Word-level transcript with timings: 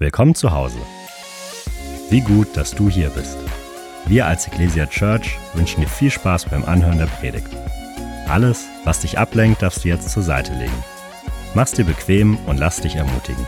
Willkommen 0.00 0.36
zu 0.36 0.52
Hause. 0.52 0.78
Wie 2.08 2.20
gut, 2.20 2.56
dass 2.56 2.70
du 2.70 2.88
hier 2.88 3.08
bist. 3.08 3.36
Wir 4.06 4.26
als 4.26 4.46
Ecclesia 4.46 4.86
Church 4.86 5.36
wünschen 5.54 5.80
dir 5.80 5.88
viel 5.88 6.12
Spaß 6.12 6.44
beim 6.50 6.64
Anhören 6.64 6.98
der 6.98 7.06
Predigt. 7.06 7.48
Alles, 8.28 8.66
was 8.84 9.00
dich 9.00 9.18
ablenkt, 9.18 9.60
darfst 9.60 9.82
du 9.82 9.88
jetzt 9.88 10.08
zur 10.10 10.22
Seite 10.22 10.52
legen. 10.54 10.84
Mach's 11.56 11.72
dir 11.72 11.84
bequem 11.84 12.36
und 12.46 12.58
lass 12.58 12.80
dich 12.80 12.94
ermutigen. 12.94 13.44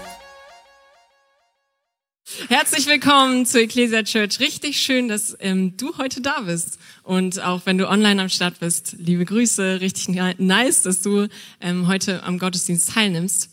Herzlich 2.49 2.88
willkommen 2.88 3.46
zu 3.46 3.62
Ecclesia 3.62 4.03
Church. 4.03 4.40
Richtig 4.40 4.82
schön, 4.82 5.06
dass 5.06 5.37
ähm, 5.38 5.76
du 5.76 5.98
heute 5.98 6.21
da 6.21 6.40
bist. 6.40 6.80
Und 7.04 7.40
auch 7.40 7.64
wenn 7.64 7.78
du 7.78 7.88
online 7.88 8.22
am 8.22 8.28
Start 8.28 8.58
bist, 8.58 8.96
liebe 8.98 9.24
Grüße. 9.24 9.80
Richtig 9.80 10.21
nice, 10.38 10.82
dass 10.82 11.01
du 11.01 11.28
ähm, 11.60 11.87
heute 11.87 12.24
am 12.24 12.40
Gottesdienst 12.40 12.92
teilnimmst. 12.92 13.51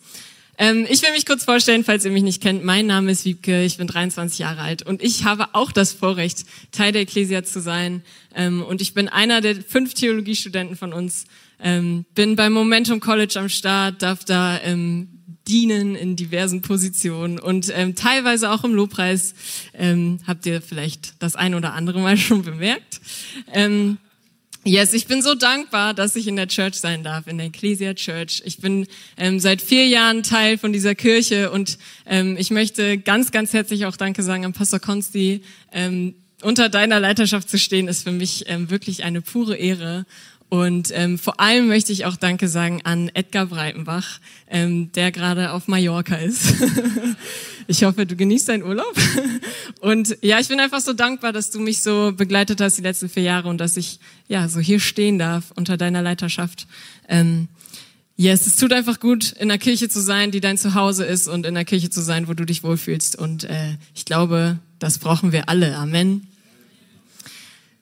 Ähm, 0.58 0.88
ich 0.90 1.02
will 1.04 1.12
mich 1.12 1.26
kurz 1.26 1.44
vorstellen, 1.44 1.84
falls 1.84 2.04
ihr 2.04 2.12
mich 2.12 2.24
nicht 2.24 2.42
kennt. 2.42 2.64
Mein 2.64 2.88
Name 2.88 3.12
ist 3.12 3.26
Wiebke, 3.26 3.64
ich 3.64 3.78
bin 3.78 3.88
23 3.88 4.40
Jahre 4.40 4.62
alt 4.62 4.82
und 4.82 5.04
ich 5.04 5.24
habe 5.24 5.50
auch 5.54 5.72
das 5.72 5.94
Vorrecht, 5.94 6.46
Teil 6.72 6.92
der 6.92 7.04
Ecclesia 7.04 7.44
zu 7.44 7.62
sein. 7.62 8.04
Ähm, 8.34 8.64
und 8.64 8.82
ich 8.82 8.94
bin 8.94 9.08
einer 9.08 9.42
der 9.42 9.56
fünf 9.56 9.94
Theologiestudenten 9.94 10.76
von 10.76 10.94
uns. 10.94 11.26
Ähm, 11.60 12.06
bin 12.16 12.36
beim 12.36 12.54
Momentum 12.54 13.00
College 13.00 13.40
am 13.40 13.50
Start, 13.50 14.02
darf 14.02 14.26
da 14.26 14.60
ähm, 14.62 15.10
dienen 15.48 15.96
in 15.96 16.16
diversen 16.16 16.62
Positionen 16.62 17.40
und 17.40 17.72
ähm, 17.74 17.96
teilweise 17.96 18.52
auch 18.52 18.64
im 18.64 18.74
Lobpreis. 18.74 19.34
Ähm, 19.74 20.20
habt 20.26 20.46
ihr 20.46 20.62
vielleicht 20.62 21.22
das 21.22 21.36
ein 21.36 21.56
oder 21.56 21.74
andere 21.74 22.00
Mal 22.00 22.18
schon 22.18 22.42
bemerkt. 22.42 23.00
Yes, 24.68 24.92
ich 24.92 25.08
bin 25.08 25.22
so 25.22 25.34
dankbar, 25.34 25.94
dass 25.94 26.18
ich 26.18 26.28
in 26.28 26.36
der 26.36 26.50
Church 26.50 26.76
sein 26.76 27.02
darf, 27.02 27.28
in 27.28 27.38
der 27.38 27.48
Ecclesia 27.48 27.94
Church. 27.94 28.42
Ich 28.44 28.58
bin 28.58 28.86
ähm, 29.16 29.40
seit 29.40 29.62
vier 29.62 29.88
Jahren 29.88 30.24
Teil 30.24 30.58
von 30.58 30.74
dieser 30.74 30.94
Kirche 30.94 31.52
und 31.52 31.78
ähm, 32.06 32.36
ich 32.38 32.52
möchte 32.52 32.98
ganz, 32.98 33.32
ganz 33.32 33.54
herzlich 33.54 33.86
auch 33.86 33.96
Danke 33.96 34.24
sagen 34.24 34.44
an 34.44 34.52
Pastor 34.52 34.82
Konsti. 34.82 35.42
Ähm, 35.72 36.16
unter 36.42 36.68
deiner 36.68 37.00
Leiterschaft 37.00 37.50
zu 37.50 37.58
stehen, 37.58 37.88
ist 37.88 38.04
für 38.04 38.12
mich 38.12 38.44
ähm, 38.50 38.70
wirklich 38.70 39.06
eine 39.06 39.22
pure 39.22 39.56
Ehre. 39.56 40.06
Und 40.50 40.92
ähm, 40.94 41.20
vor 41.20 41.42
allem 41.42 41.68
möchte 41.68 41.92
ich 41.92 42.06
auch 42.06 42.16
Danke 42.16 42.48
sagen 42.48 42.82
an 42.86 43.10
Edgar 43.14 43.48
Breitenbach, 43.48 44.20
ähm, 44.50 44.92
der 44.94 45.12
gerade 45.12 45.52
auf 45.52 45.68
Mallorca 45.68 46.16
ist. 46.16 46.54
ich 47.68 47.84
hoffe, 47.84 48.06
du 48.06 48.16
genießt 48.16 48.48
deinen 48.48 48.64
Urlaub. 48.64 48.96
Und 49.82 50.18
ja, 50.22 50.40
ich 50.40 50.48
bin 50.48 50.62
einfach 50.62 50.80
so 50.80 50.94
dankbar, 50.94 51.34
dass 51.34 51.52
du 51.52 51.60
mich 51.60 51.82
so 51.82 52.14
begleitet 52.16 52.62
hast 52.62 52.78
die 52.78 52.82
letzten 52.82 53.10
vier 53.10 53.24
Jahre 53.24 53.50
und 53.50 53.60
dass 53.60 53.78
ich 53.78 54.00
ja 54.28 54.48
so 54.48 54.60
hier 54.60 54.80
stehen 54.80 55.20
darf 55.20 55.52
unter 55.56 55.76
deiner 55.76 56.02
Leiterschaft. 56.02 56.66
Ähm, 57.10 57.50
yes, 58.16 58.48
es 58.48 58.56
tut 58.56 58.72
einfach 58.72 59.00
gut, 59.00 59.34
in 59.34 59.52
einer 59.52 59.58
Kirche 59.58 59.90
zu 59.90 60.00
sein, 60.02 60.32
die 60.32 60.40
dein 60.40 60.58
Zuhause 60.58 61.06
ist 61.06 61.28
und 61.28 61.46
in 61.46 61.56
einer 61.56 61.66
Kirche 61.66 61.90
zu 61.90 62.02
sein, 62.02 62.28
wo 62.28 62.34
du 62.34 62.46
dich 62.46 62.64
wohlfühlst. 62.64 63.18
Und 63.18 63.44
äh, 63.44 63.76
ich 63.94 64.06
glaube, 64.06 64.60
das 64.80 64.98
brauchen 64.98 65.32
wir 65.34 65.50
alle. 65.50 65.76
Amen. 65.76 66.28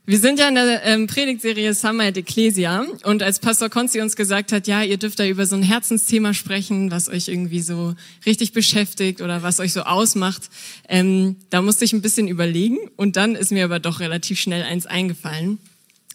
Wir 0.08 0.20
sind 0.20 0.38
ja 0.38 0.48
in 0.50 0.54
der 0.54 0.84
ähm, 0.84 1.08
Predigtserie 1.08 1.74
Summer 1.74 2.04
at 2.04 2.18
Ecclesia 2.18 2.86
und 3.06 3.24
als 3.24 3.40
Pastor 3.40 3.70
Konzi 3.70 4.02
uns 4.02 4.16
gesagt 4.16 4.52
hat, 4.52 4.68
ja, 4.68 4.84
ihr 4.84 4.98
dürft 4.98 5.20
da 5.20 5.26
über 5.26 5.48
so 5.48 5.56
ein 5.56 5.64
Herzensthema 5.64 6.36
sprechen, 6.36 6.92
was 6.92 7.10
euch 7.10 7.28
irgendwie 7.28 7.62
so 7.62 7.96
richtig 8.24 8.54
beschäftigt 8.54 9.22
oder 9.22 9.42
was 9.42 9.60
euch 9.60 9.74
so 9.74 9.82
ausmacht, 9.82 10.44
ähm, 10.90 11.38
da 11.50 11.64
musste 11.64 11.86
ich 11.86 11.94
ein 11.94 12.04
bisschen 12.04 12.28
überlegen 12.28 12.78
und 12.98 13.16
dann 13.16 13.34
ist 13.34 13.52
mir 13.52 13.66
aber 13.66 13.80
doch 13.80 14.00
relativ 14.00 14.40
schnell 14.40 14.62
eins 14.62 14.86
eingefallen. 14.86 15.58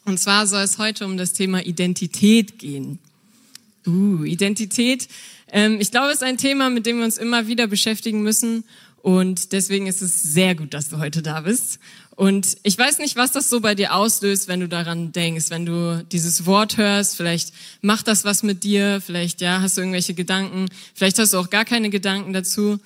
Und 0.04 0.20
zwar 0.20 0.46
soll 0.46 0.62
es 0.62 0.78
heute 0.78 1.04
um 1.04 1.16
das 1.16 1.32
Thema 1.32 1.66
Identität 1.66 2.60
gehen. 2.60 3.00
Uh, 3.84 4.22
Identität. 4.22 5.08
Ähm, 5.50 5.78
ich 5.80 5.90
glaube, 5.90 6.10
es 6.10 6.16
ist 6.16 6.22
ein 6.22 6.38
Thema, 6.38 6.70
mit 6.70 6.86
dem 6.86 6.98
wir 6.98 7.04
uns 7.04 7.18
immer 7.18 7.48
wieder 7.48 7.66
beschäftigen 7.66 8.22
müssen 8.22 8.62
und 9.02 9.52
deswegen 9.52 9.86
ist 9.86 10.02
es 10.02 10.22
sehr 10.22 10.54
gut, 10.54 10.74
dass 10.74 10.90
du 10.90 10.98
heute 10.98 11.22
da 11.22 11.40
bist. 11.40 11.78
Und 12.20 12.58
ich 12.64 12.76
weiß 12.76 12.98
nicht, 12.98 13.16
was 13.16 13.32
das 13.32 13.48
so 13.48 13.60
bei 13.60 13.74
dir 13.74 13.94
auslöst, 13.94 14.46
wenn 14.46 14.60
du 14.60 14.68
daran 14.68 15.10
denkst, 15.10 15.46
wenn 15.48 15.64
du 15.64 16.04
dieses 16.12 16.44
Wort 16.44 16.76
hörst. 16.76 17.16
Vielleicht 17.16 17.54
macht 17.80 18.08
das 18.08 18.26
was 18.26 18.42
mit 18.42 18.62
dir. 18.62 19.00
Vielleicht, 19.00 19.40
ja, 19.40 19.62
hast 19.62 19.78
du 19.78 19.80
irgendwelche 19.80 20.12
Gedanken. 20.12 20.66
Vielleicht 20.94 21.18
hast 21.18 21.32
du 21.32 21.38
auch 21.38 21.48
gar 21.48 21.64
keine 21.64 21.88
Gedanken 21.88 22.34
dazu. 22.34 22.78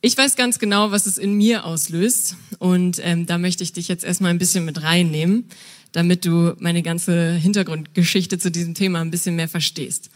Ich 0.00 0.16
weiß 0.16 0.36
ganz 0.36 0.58
genau, 0.58 0.90
was 0.90 1.04
es 1.04 1.18
in 1.18 1.34
mir 1.34 1.66
auslöst. 1.66 2.36
Und 2.60 2.98
ähm, 3.04 3.26
da 3.26 3.36
möchte 3.36 3.62
ich 3.62 3.74
dich 3.74 3.88
jetzt 3.88 4.04
erstmal 4.04 4.30
ein 4.30 4.38
bisschen 4.38 4.64
mit 4.64 4.82
reinnehmen, 4.82 5.44
damit 5.92 6.24
du 6.24 6.54
meine 6.58 6.82
ganze 6.82 7.32
Hintergrundgeschichte 7.34 8.38
zu 8.38 8.50
diesem 8.50 8.72
Thema 8.72 9.02
ein 9.02 9.10
bisschen 9.10 9.36
mehr 9.36 9.48
verstehst. 9.48 10.08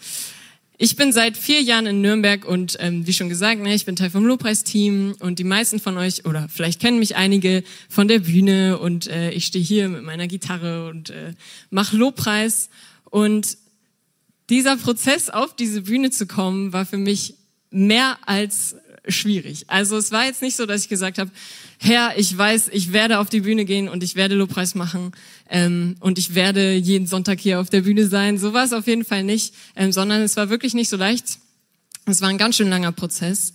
Ich 0.79 0.95
bin 0.95 1.11
seit 1.11 1.39
vier 1.39 1.63
Jahren 1.63 1.87
in 1.87 2.03
Nürnberg 2.03 2.45
und 2.45 2.77
ähm, 2.81 3.07
wie 3.07 3.15
schon 3.15 3.31
gesagt, 3.31 3.63
ne, 3.63 3.75
ich 3.75 3.87
bin 3.87 3.97
Teil 3.97 4.11
vom 4.11 4.27
Lobpreisteam 4.27 5.17
und 5.21 5.39
die 5.39 5.45
meisten 5.45 5.81
von 5.81 5.97
euch 5.97 6.27
oder 6.27 6.51
vielleicht 6.51 6.83
kennen 6.83 6.99
mich 6.99 7.17
einige 7.17 7.65
von 7.89 8.09
der 8.09 8.19
Bühne 8.19 8.79
und 8.79 9.07
äh, 9.07 9.31
ich 9.31 9.47
stehe 9.47 9.65
hier 9.65 9.89
mit 9.89 10.03
meiner 10.03 10.27
Gitarre 10.27 10.91
und 10.91 11.09
äh, 11.09 11.33
mache 11.71 11.97
Lobpreis 11.97 12.69
und 13.05 13.57
dieser 14.51 14.77
Prozess 14.77 15.31
auf 15.31 15.57
diese 15.57 15.81
Bühne 15.81 16.11
zu 16.11 16.27
kommen 16.27 16.75
war 16.75 16.85
für 16.85 16.99
mich 16.99 17.37
mehr 17.71 18.19
als 18.27 18.77
schwierig. 19.09 19.65
Also 19.69 19.97
es 19.97 20.13
war 20.13 20.27
jetzt 20.27 20.43
nicht 20.43 20.57
so, 20.57 20.67
dass 20.67 20.83
ich 20.83 20.89
gesagt 20.91 21.17
habe, 21.17 21.31
Herr, 21.79 22.19
ich 22.19 22.37
weiß, 22.37 22.69
ich 22.73 22.93
werde 22.93 23.19
auf 23.19 23.31
die 23.31 23.41
Bühne 23.41 23.65
gehen 23.65 23.89
und 23.89 24.03
ich 24.03 24.15
werde 24.15 24.35
Lobpreis 24.35 24.75
machen 24.75 25.13
ähm, 25.49 25.97
und 26.01 26.19
ich 26.19 26.35
werde 26.35 26.75
jeden 26.75 27.07
Sonntag 27.07 27.41
hier 27.41 27.61
auf 27.61 27.71
der 27.71 27.83
Bühne 27.83 28.07
sein. 28.07 28.39
So 28.39 28.53
war 28.53 28.65
es 28.65 28.73
auf 28.73 28.87
jeden 28.87 29.05
Fall 29.05 29.25
nicht, 29.25 29.55
ähm, 29.77 29.93
sondern 29.93 30.23
es 30.23 30.37
war 30.37 30.51
wirklich 30.51 30.75
nicht 30.75 30.89
so 30.89 30.97
leicht. 30.97 31.39
Es 32.07 32.21
war 32.21 32.29
ein 32.29 32.39
ganz 32.39 32.57
schön 32.57 32.71
langer 32.71 32.93
Prozess. 32.93 33.53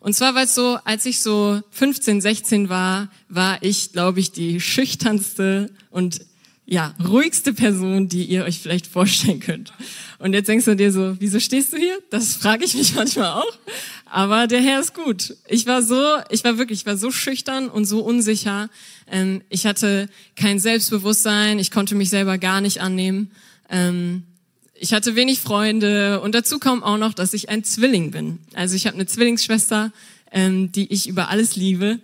Und 0.00 0.14
zwar, 0.14 0.34
weil 0.34 0.46
es 0.46 0.54
so, 0.54 0.78
als 0.84 1.06
ich 1.06 1.20
so 1.20 1.60
15, 1.70 2.20
16 2.20 2.68
war, 2.68 3.08
war 3.28 3.62
ich, 3.62 3.92
glaube 3.92 4.18
ich, 4.18 4.32
die 4.32 4.60
schüchternste 4.60 5.70
und 5.90 6.20
ja, 6.66 6.94
ruhigste 7.06 7.52
Person, 7.52 8.08
die 8.08 8.24
ihr 8.24 8.44
euch 8.44 8.58
vielleicht 8.58 8.86
vorstellen 8.86 9.40
könnt. 9.40 9.72
Und 10.18 10.32
jetzt 10.32 10.48
denkst 10.48 10.64
du 10.64 10.74
dir 10.74 10.90
so, 10.90 11.16
wieso 11.18 11.38
stehst 11.38 11.72
du 11.72 11.76
hier? 11.76 11.98
Das 12.10 12.34
frage 12.34 12.64
ich 12.64 12.74
mich 12.74 12.94
manchmal 12.94 13.32
auch. 13.32 13.58
Aber 14.14 14.46
der 14.46 14.60
Herr 14.60 14.78
ist 14.78 14.92
gut. 14.92 15.38
Ich 15.48 15.66
war 15.66 15.80
so, 15.80 16.04
ich 16.28 16.44
war 16.44 16.58
wirklich, 16.58 16.80
ich 16.80 16.86
war 16.86 16.98
so 16.98 17.10
schüchtern 17.10 17.70
und 17.70 17.86
so 17.86 18.00
unsicher. 18.00 18.68
Ähm, 19.10 19.40
ich 19.48 19.64
hatte 19.64 20.06
kein 20.36 20.58
Selbstbewusstsein. 20.58 21.58
Ich 21.58 21.70
konnte 21.70 21.94
mich 21.94 22.10
selber 22.10 22.36
gar 22.36 22.60
nicht 22.60 22.82
annehmen. 22.82 23.30
Ähm, 23.70 24.24
ich 24.74 24.92
hatte 24.92 25.16
wenig 25.16 25.40
Freunde 25.40 26.20
und 26.20 26.34
dazu 26.34 26.58
kommt 26.58 26.82
auch 26.82 26.98
noch, 26.98 27.14
dass 27.14 27.32
ich 27.32 27.48
ein 27.48 27.64
Zwilling 27.64 28.10
bin. 28.10 28.40
Also 28.52 28.76
ich 28.76 28.86
habe 28.86 28.96
eine 28.96 29.06
Zwillingsschwester, 29.06 29.92
ähm, 30.30 30.70
die 30.72 30.92
ich 30.92 31.08
über 31.08 31.30
alles 31.30 31.56
liebe. 31.56 31.98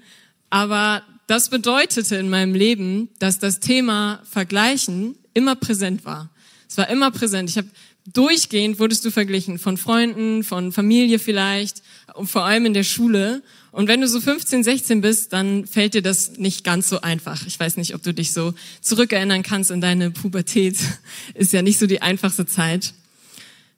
Aber 0.48 1.02
das 1.26 1.50
bedeutete 1.50 2.16
in 2.16 2.30
meinem 2.30 2.54
Leben, 2.54 3.10
dass 3.18 3.38
das 3.38 3.60
Thema 3.60 4.22
Vergleichen 4.24 5.14
immer 5.34 5.56
präsent 5.56 6.06
war. 6.06 6.30
Es 6.70 6.78
war 6.78 6.88
immer 6.88 7.10
präsent. 7.10 7.50
Ich 7.50 7.58
habe 7.58 7.68
durchgehend 8.12 8.78
wurdest 8.78 9.04
du 9.04 9.10
verglichen 9.10 9.58
von 9.58 9.76
Freunden, 9.76 10.44
von 10.44 10.72
Familie 10.72 11.18
vielleicht 11.18 11.82
und 12.14 12.28
vor 12.28 12.44
allem 12.44 12.66
in 12.66 12.74
der 12.74 12.84
Schule. 12.84 13.42
Und 13.70 13.88
wenn 13.88 14.00
du 14.00 14.08
so 14.08 14.20
15, 14.20 14.64
16 14.64 15.00
bist, 15.00 15.32
dann 15.32 15.66
fällt 15.66 15.94
dir 15.94 16.02
das 16.02 16.38
nicht 16.38 16.64
ganz 16.64 16.88
so 16.88 17.00
einfach. 17.00 17.46
Ich 17.46 17.58
weiß 17.58 17.76
nicht, 17.76 17.94
ob 17.94 18.02
du 18.02 18.14
dich 18.14 18.32
so 18.32 18.54
zurückerinnern 18.80 19.42
kannst 19.42 19.70
in 19.70 19.80
deine 19.80 20.10
Pubertät. 20.10 20.78
Ist 21.34 21.52
ja 21.52 21.62
nicht 21.62 21.78
so 21.78 21.86
die 21.86 22.02
einfachste 22.02 22.46
Zeit. 22.46 22.94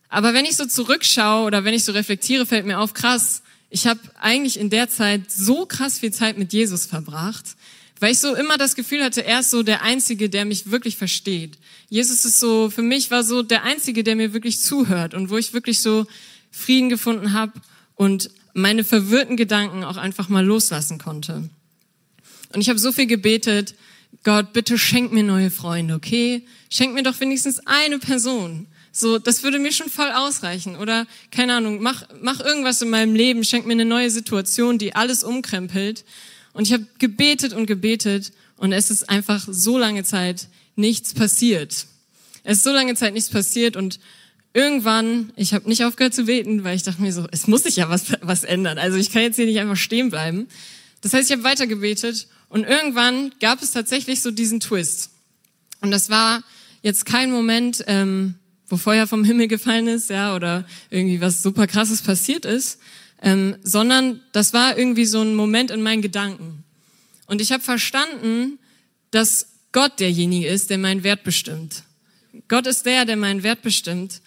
Aber 0.09 0.35
wenn 0.35 0.45
ich 0.45 0.57
so 0.57 0.67
zurückschaue 0.67 1.47
oder 1.47 1.65
wenn 1.65 1.75
ich 1.75 1.85
so 1.85 1.93
reflektiere, 1.93 2.47
fällt 2.47 2.67
mir 2.67 2.81
auf, 2.81 2.95
krass, 2.95 3.43
ich 3.69 3.87
habe 3.87 4.01
eigentlich 4.21 4.59
in 4.59 4.71
der 4.71 4.89
Zeit 4.89 5.31
so 5.31 5.65
krass 5.65 6.01
viel 6.01 6.13
Zeit 6.13 6.37
mit 6.37 6.53
Jesus 6.53 6.87
verbracht, 6.87 7.57
weil 8.01 8.13
ich 8.13 8.19
so 8.19 8.35
immer 8.35 8.57
das 8.57 8.75
Gefühl 8.75 9.05
hatte, 9.05 9.25
er 9.25 9.41
ist 9.41 9.51
so 9.51 9.63
der 9.63 9.83
Einzige, 9.83 10.29
der 10.29 10.45
mich 10.45 10.71
wirklich 10.71 10.97
versteht. 10.97 11.59
Jesus 11.89 12.25
ist 12.25 12.41
so, 12.41 12.71
für 12.71 12.83
mich 12.83 13.11
war 13.11 13.23
so 13.23 13.43
der 13.43 13.63
Einzige, 13.63 14.03
der 14.03 14.17
mir 14.17 14.33
wirklich 14.33 14.61
zuhört 14.61 15.15
und 15.15 15.31
wo 15.31 15.37
ich 15.37 15.53
wirklich 15.53 15.81
so 15.81 16.07
Frieden 16.51 16.89
gefunden 16.89 17.33
habe 17.33 17.53
und 17.95 18.31
meine 18.55 18.85
verwirrten 18.85 19.37
Gedanken 19.37 19.85
auch 19.85 19.97
einfach 19.97 20.29
mal 20.29 20.45
loslassen 20.45 20.99
konnte. 20.99 21.49
Und 22.53 22.61
ich 22.61 22.69
habe 22.69 22.79
so 22.79 22.91
viel 22.91 23.07
gebetet, 23.07 23.75
Gott, 24.25 24.53
bitte 24.53 24.77
schenk 24.77 25.13
mir 25.13 25.23
neue 25.23 25.51
Freunde, 25.51 25.95
okay? 25.95 26.45
Schenk 26.69 26.95
mir 26.95 27.03
doch 27.03 27.21
wenigstens 27.21 27.61
eine 27.67 27.99
Person. 27.99 28.67
So, 28.93 29.19
das 29.19 29.43
würde 29.43 29.59
mir 29.59 29.73
schon 29.73 29.89
voll 29.89 30.11
ausreichen. 30.11 30.77
Oder, 30.77 31.07
keine 31.31 31.55
Ahnung, 31.55 31.81
mach, 31.81 32.05
mach 32.21 32.41
irgendwas 32.41 32.83
in 32.83 32.91
meinem 32.91 33.15
Leben, 33.15 33.45
schenk 33.45 33.67
mir 33.67 33.73
eine 33.73 33.85
neue 33.85 34.11
Situation, 34.11 34.79
die 34.79 34.97
alles 34.97 35.23
umkrempelt. 35.23 36.05
Und 36.53 36.67
ich 36.67 36.73
habe 36.73 36.87
gebetet 36.99 37.53
und 37.53 37.67
gebetet 37.67 38.33
und 38.57 38.73
es 38.73 38.91
ist 38.91 39.09
einfach 39.09 39.47
so 39.51 39.79
lange 39.79 40.05
Zeit 40.05 40.49
nichts 40.77 41.15
passiert. 41.15 41.87
Es 42.43 42.59
ist 42.59 42.65
so 42.65 42.73
lange 42.73 42.95
Zeit 42.95 43.15
nichts 43.15 43.31
passiert 43.31 43.77
und 43.77 44.01
irgendwann, 44.53 45.33
ich 45.37 45.55
habe 45.55 45.69
nicht 45.69 45.85
aufgehört 45.85 46.15
zu 46.15 46.25
beten, 46.25 46.65
weil 46.65 46.77
ich 46.77 46.83
dachte 46.83 47.01
mir 47.01 47.13
so, 47.13 47.27
es 47.31 47.47
muss 47.47 47.63
sich 47.63 47.77
ja 47.77 47.89
was, 47.89 48.05
was 48.21 48.45
ändern. 48.45 48.79
Also 48.79 48.97
ich 48.97 49.11
kann 49.11 49.23
jetzt 49.23 49.37
hier 49.37 49.47
nicht 49.47 49.61
einfach 49.61 49.77
stehen 49.77 50.11
bleiben. 50.11 50.49
Das 51.03 51.15
heißt, 51.15 51.31
ich 51.31 51.37
habe 51.37 51.45
weiter 51.45 51.67
gebetet 51.67 52.27
und 52.49 52.65
irgendwann 52.65 53.33
gab 53.41 53.63
es 53.63 53.73
tatsächlich 53.73 54.21
so 54.23 54.31
diesen 54.31 54.61
Twist. 54.61 55.11
Und 55.81 55.91
das 55.91 56.11
war 56.11 56.43
jetzt 56.83 57.07
kein 57.07 57.31
Moment, 57.31 57.85
ähm, 57.87 58.35
wo 58.69 58.77
Feuer 58.77 59.07
vom 59.07 59.25
Himmel 59.25 59.49
gefallen 59.49 59.89
ist, 59.89 60.11
ja, 60.11 60.35
oder 60.35 60.65
irgendwie 60.91 61.21
was 61.21 61.43
super 61.43 61.67
krasses 61.67 62.03
passiert 62.03 62.45
ist, 62.45 62.79
ähm, 63.23 63.57
sondern 63.63 64.21
das 64.33 64.53
war 64.53 64.77
irgendwie 64.77 65.05
so 65.05 65.21
ein 65.21 65.35
Moment 65.35 65.71
in 65.71 65.83
meinen 65.83 66.03
Gedanken. 66.03 66.65
Und 67.27 67.41
ich 67.41 67.53
habe 67.53 67.63
verstanden, 67.63 68.59
dass 69.11 69.49
Gott 69.73 70.01
derjenige 70.01 70.49
ist, 70.49 70.71
der 70.71 70.79
meinen 70.79 71.03
Wert 71.03 71.23
bestimmt. 71.23 71.85
Gott 72.49 72.67
ist 72.67 72.87
der, 72.87 73.05
der 73.05 73.17
meinen 73.17 73.43
Wert 73.43 73.63
bestimmt 73.63 74.21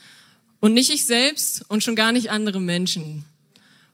und 0.59 0.73
nicht 0.73 0.89
ich 0.89 1.05
selbst 1.05 1.65
und 1.69 1.83
schon 1.83 1.95
gar 1.95 2.11
nicht 2.11 2.31
andere 2.31 2.61
Menschen. 2.61 3.25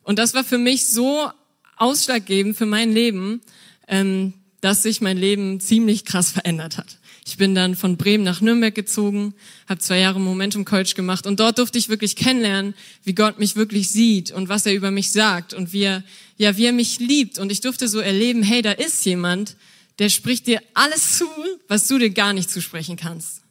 Und 0.03 0.19
das 0.19 0.33
war 0.33 0.43
für 0.43 0.57
mich 0.57 0.87
so 0.87 1.31
ausschlaggebend 1.77 2.57
für 2.57 2.65
mein 2.65 2.91
Leben, 2.91 3.41
ähm, 3.87 4.33
dass 4.61 4.83
sich 4.83 5.01
mein 5.01 5.17
Leben 5.17 5.59
ziemlich 5.59 6.05
krass 6.05 6.31
verändert 6.31 6.77
hat. 6.77 6.98
Ich 7.29 7.37
bin 7.37 7.53
dann 7.53 7.75
von 7.75 7.95
Bremen 7.95 8.23
nach 8.23 8.41
Nürnberg 8.41 8.73
gezogen, 8.73 9.35
habe 9.67 9.79
zwei 9.79 9.99
Jahre 9.99 10.19
Momentum 10.19 10.65
Coach 10.65 10.95
gemacht 10.95 11.27
und 11.27 11.39
dort 11.39 11.59
durfte 11.59 11.77
ich 11.77 11.87
wirklich 11.87 12.15
kennenlernen, 12.15 12.73
wie 13.03 13.13
Gott 13.13 13.37
mich 13.37 13.55
wirklich 13.55 13.91
sieht 13.91 14.31
und 14.31 14.49
was 14.49 14.65
er 14.65 14.73
über 14.73 14.89
mich 14.89 15.11
sagt 15.11 15.53
und 15.53 15.71
wie 15.71 15.83
er, 15.83 16.03
ja, 16.37 16.57
wie 16.57 16.65
er 16.65 16.71
mich 16.71 16.97
liebt. 16.97 17.37
Und 17.37 17.51
ich 17.51 17.61
durfte 17.61 17.87
so 17.87 17.99
erleben, 17.99 18.41
hey, 18.41 18.63
da 18.63 18.71
ist 18.71 19.05
jemand, 19.05 19.57
der 19.99 20.09
spricht 20.09 20.47
dir 20.47 20.59
alles 20.73 21.19
zu, 21.19 21.27
was 21.67 21.87
du 21.87 21.99
dir 21.99 22.09
gar 22.09 22.33
nicht 22.33 22.49
zusprechen 22.49 22.95
kannst. 22.95 23.41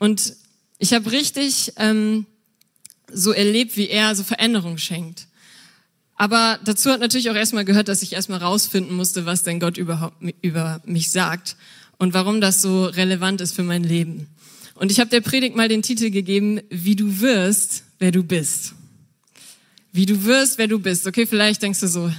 Und 0.00 0.34
ich 0.78 0.92
habe 0.92 1.12
richtig 1.12 1.74
ähm, 1.76 2.26
so 3.12 3.30
erlebt, 3.30 3.76
wie 3.76 3.88
er 3.88 4.16
so 4.16 4.24
Veränderung 4.24 4.78
schenkt. 4.78 5.28
Aber 6.16 6.58
dazu 6.64 6.90
hat 6.90 6.98
natürlich 6.98 7.30
auch 7.30 7.36
erstmal 7.36 7.64
gehört, 7.64 7.86
dass 7.86 8.02
ich 8.02 8.14
erstmal 8.14 8.40
rausfinden 8.40 8.96
musste, 8.96 9.26
was 9.26 9.44
denn 9.44 9.60
Gott 9.60 9.76
überhaupt 9.76 10.16
über 10.42 10.82
mich 10.86 11.12
sagt 11.12 11.54
und 11.98 12.14
warum 12.14 12.40
das 12.40 12.62
so 12.62 12.84
relevant 12.86 13.40
ist 13.40 13.54
für 13.54 13.62
mein 13.62 13.84
Leben. 13.84 14.28
Und 14.74 14.92
ich 14.92 15.00
habe 15.00 15.10
der 15.10 15.20
Predigt 15.20 15.56
mal 15.56 15.68
den 15.68 15.82
Titel 15.82 16.10
gegeben, 16.10 16.60
wie 16.68 16.96
du 16.96 17.20
wirst, 17.20 17.84
wer 17.98 18.12
du 18.12 18.22
bist. 18.22 18.74
Wie 19.92 20.06
du 20.06 20.24
wirst, 20.24 20.58
wer 20.58 20.68
du 20.68 20.78
bist. 20.78 21.06
Okay, 21.06 21.26
vielleicht 21.26 21.62
denkst 21.62 21.80
du 21.80 21.88
so, 21.88 22.10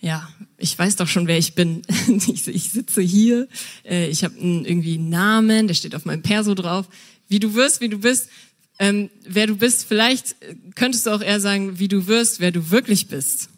ja, 0.00 0.28
ich 0.58 0.78
weiß 0.78 0.96
doch 0.96 1.08
schon, 1.08 1.26
wer 1.26 1.38
ich 1.38 1.54
bin. 1.54 1.82
Ich, 2.28 2.46
ich 2.46 2.70
sitze 2.70 3.02
hier, 3.02 3.48
äh, 3.84 4.08
ich 4.08 4.24
habe 4.24 4.34
irgendwie 4.38 4.94
einen 4.94 5.08
Namen, 5.08 5.66
der 5.66 5.74
steht 5.74 5.94
auf 5.94 6.04
meinem 6.04 6.22
Perso 6.22 6.54
drauf. 6.54 6.86
Wie 7.28 7.40
du 7.40 7.54
wirst, 7.54 7.80
wie 7.80 7.88
du 7.88 7.98
bist, 7.98 8.28
ähm, 8.78 9.10
wer 9.26 9.46
du 9.46 9.56
bist, 9.56 9.86
vielleicht 9.86 10.36
könntest 10.74 11.06
du 11.06 11.10
auch 11.10 11.22
eher 11.22 11.40
sagen, 11.40 11.78
wie 11.78 11.88
du 11.88 12.06
wirst, 12.06 12.40
wer 12.40 12.52
du 12.52 12.70
wirklich 12.70 13.08
bist. 13.08 13.48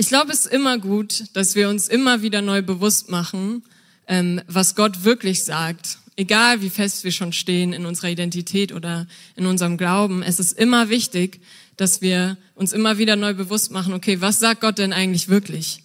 Ich 0.00 0.08
glaube, 0.08 0.32
es 0.32 0.46
ist 0.46 0.54
immer 0.54 0.78
gut, 0.78 1.24
dass 1.34 1.54
wir 1.56 1.68
uns 1.68 1.86
immer 1.86 2.22
wieder 2.22 2.40
neu 2.40 2.62
bewusst 2.62 3.10
machen, 3.10 3.62
ähm, 4.06 4.40
was 4.46 4.74
Gott 4.74 5.04
wirklich 5.04 5.44
sagt. 5.44 5.98
Egal 6.16 6.62
wie 6.62 6.70
fest 6.70 7.04
wir 7.04 7.12
schon 7.12 7.34
stehen 7.34 7.74
in 7.74 7.84
unserer 7.84 8.08
Identität 8.08 8.72
oder 8.72 9.06
in 9.36 9.44
unserem 9.44 9.76
Glauben, 9.76 10.22
es 10.22 10.40
ist 10.40 10.58
immer 10.58 10.88
wichtig, 10.88 11.42
dass 11.76 12.00
wir 12.00 12.38
uns 12.54 12.72
immer 12.72 12.96
wieder 12.96 13.14
neu 13.14 13.34
bewusst 13.34 13.72
machen, 13.72 13.92
okay, 13.92 14.22
was 14.22 14.40
sagt 14.40 14.62
Gott 14.62 14.78
denn 14.78 14.94
eigentlich 14.94 15.28
wirklich? 15.28 15.82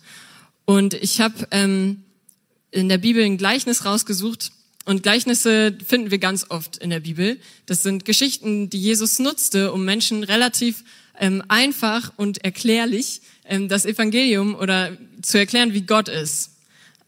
Und 0.64 0.94
ich 0.94 1.20
habe 1.20 1.50
ähm, 1.52 2.02
in 2.72 2.88
der 2.88 3.00
Bibel 3.00 3.22
ein 3.22 3.38
Gleichnis 3.38 3.84
rausgesucht 3.84 4.54
und 4.86 5.04
Gleichnisse 5.04 5.78
finden 5.86 6.10
wir 6.10 6.20
ganz 6.20 6.46
oft 6.48 6.78
in 6.78 6.90
der 6.90 7.02
Bibel. 7.02 7.38
Das 7.66 7.84
sind 7.84 8.06
Geschichten, 8.06 8.70
die 8.70 8.80
Jesus 8.80 9.20
nutzte, 9.20 9.74
um 9.74 9.84
Menschen 9.84 10.24
relativ 10.24 10.86
ähm, 11.20 11.44
einfach 11.50 12.14
und 12.16 12.46
erklärlich 12.46 13.22
das 13.68 13.86
Evangelium 13.86 14.56
oder 14.56 14.98
zu 15.22 15.38
erklären, 15.38 15.74
wie 15.74 15.82
Gott 15.82 16.10
ist. 16.10 16.52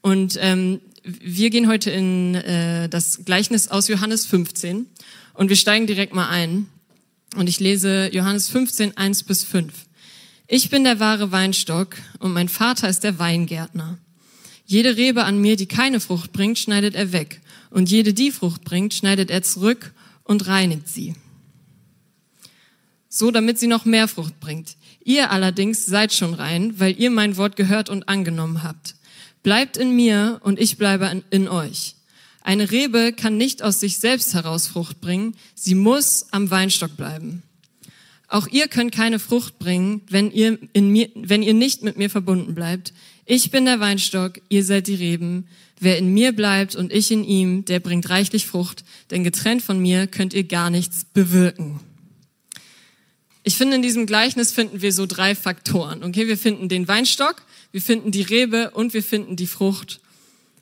Und 0.01 0.37
ähm, 0.39 0.81
wir 1.03 1.49
gehen 1.49 1.67
heute 1.67 1.89
in 1.89 2.35
äh, 2.35 2.89
das 2.89 3.25
Gleichnis 3.25 3.69
aus 3.69 3.87
Johannes 3.87 4.25
15 4.25 4.85
und 5.33 5.49
wir 5.49 5.55
steigen 5.55 5.87
direkt 5.87 6.13
mal 6.13 6.29
ein. 6.29 6.67
Und 7.35 7.47
ich 7.47 7.59
lese 7.59 8.09
Johannes 8.13 8.49
15, 8.49 8.97
1 8.97 9.23
bis 9.23 9.43
5. 9.43 9.73
Ich 10.47 10.69
bin 10.69 10.83
der 10.83 10.99
wahre 10.99 11.31
Weinstock 11.31 11.97
und 12.19 12.33
mein 12.33 12.49
Vater 12.49 12.87
ist 12.87 13.03
der 13.03 13.19
Weingärtner. 13.19 13.97
Jede 14.65 14.97
Rebe 14.97 15.23
an 15.23 15.39
mir, 15.39 15.55
die 15.55 15.65
keine 15.65 15.99
Frucht 15.99 16.33
bringt, 16.33 16.57
schneidet 16.57 16.95
er 16.95 17.11
weg. 17.11 17.41
Und 17.69 17.89
jede, 17.89 18.13
die 18.13 18.31
Frucht 18.31 18.63
bringt, 18.63 18.93
schneidet 18.93 19.29
er 19.29 19.43
zurück 19.43 19.93
und 20.23 20.47
reinigt 20.47 20.87
sie. 20.87 21.15
So, 23.09 23.31
damit 23.31 23.59
sie 23.59 23.67
noch 23.67 23.85
mehr 23.85 24.07
Frucht 24.07 24.39
bringt. 24.39 24.75
Ihr 25.07 25.31
allerdings 25.31 25.86
seid 25.86 26.12
schon 26.12 26.33
rein, 26.33 26.81
weil 26.81 27.00
ihr 27.00 27.09
mein 27.09 27.38
Wort 27.38 27.56
gehört 27.56 27.89
und 27.89 28.09
angenommen 28.09 28.62
habt. 28.62 28.95
Bleibt 29.42 29.77
in 29.77 29.95
mir 29.95 30.42
und 30.44 30.59
ich 30.59 30.77
bleibe 30.77 31.24
in 31.30 31.48
euch. 31.48 31.95
Eine 32.42 32.71
Rebe 32.71 33.13
kann 33.13 33.38
nicht 33.38 33.63
aus 33.63 33.80
sich 33.80 34.00
selbst 34.00 34.33
heraus 34.33 34.68
Frucht 34.68 35.00
bringen, 35.00 35.33
sie 35.56 35.75
muss 35.75 36.25
am 36.31 36.51
Weinstock 36.51 36.98
bleiben. 36.98 37.44
Auch 38.27 38.48
ihr 38.48 38.68
könnt 38.68 38.92
keine 38.92 39.19
Frucht 39.19 39.59
bringen, 39.59 40.01
wenn 40.09 40.30
ihr, 40.30 40.59
in 40.74 40.89
mir, 40.89 41.09
wenn 41.15 41.42
ihr 41.42 41.54
nicht 41.54 41.83
mit 41.83 41.98
mir 41.98 42.09
verbunden 42.09 42.54
bleibt. 42.54 42.92
Ich 43.25 43.50
bin 43.50 43.63
der 43.63 43.80
Weinstock, 43.80 44.42
ihr 44.50 44.65
seid 44.65 44.88
die 44.88 44.95
Reben. 44.95 45.48
Wer 45.80 45.98
in 45.98 46.13
mir 46.13 46.33
bleibt 46.33 46.75
und 46.75 46.92
ich 46.92 47.12
in 47.12 47.24
ihm, 47.24 47.63
der 47.63 47.80
bringt 47.80 48.09
reichlich 48.09 48.45
Frucht, 48.45 48.83
denn 49.09 49.24
getrennt 49.24 49.62
von 49.62 49.80
mir 49.80 50.07
könnt 50.07 50.33
ihr 50.33 50.44
gar 50.44 50.69
nichts 50.69 51.06
bewirken. 51.06 51.80
Ich 53.47 53.55
finde, 53.55 53.77
in 53.77 53.81
diesem 53.81 54.07
Gleichnis 54.07 54.51
finden 54.51 54.81
wir 54.81 54.91
so 54.91 55.05
drei 55.05 55.33
Faktoren. 55.33 56.03
Okay, 56.03 56.27
wir 56.27 56.38
finden 56.38 56.67
den 56.67 56.89
Weinstock, 56.89 57.44
wir 57.71 57.81
finden 57.81 58.11
die 58.11 58.21
Rebe 58.21 58.71
und 58.71 58.94
wir 58.94 59.01
finden 59.01 59.38
die 59.38 59.47
Frucht. 59.47 60.01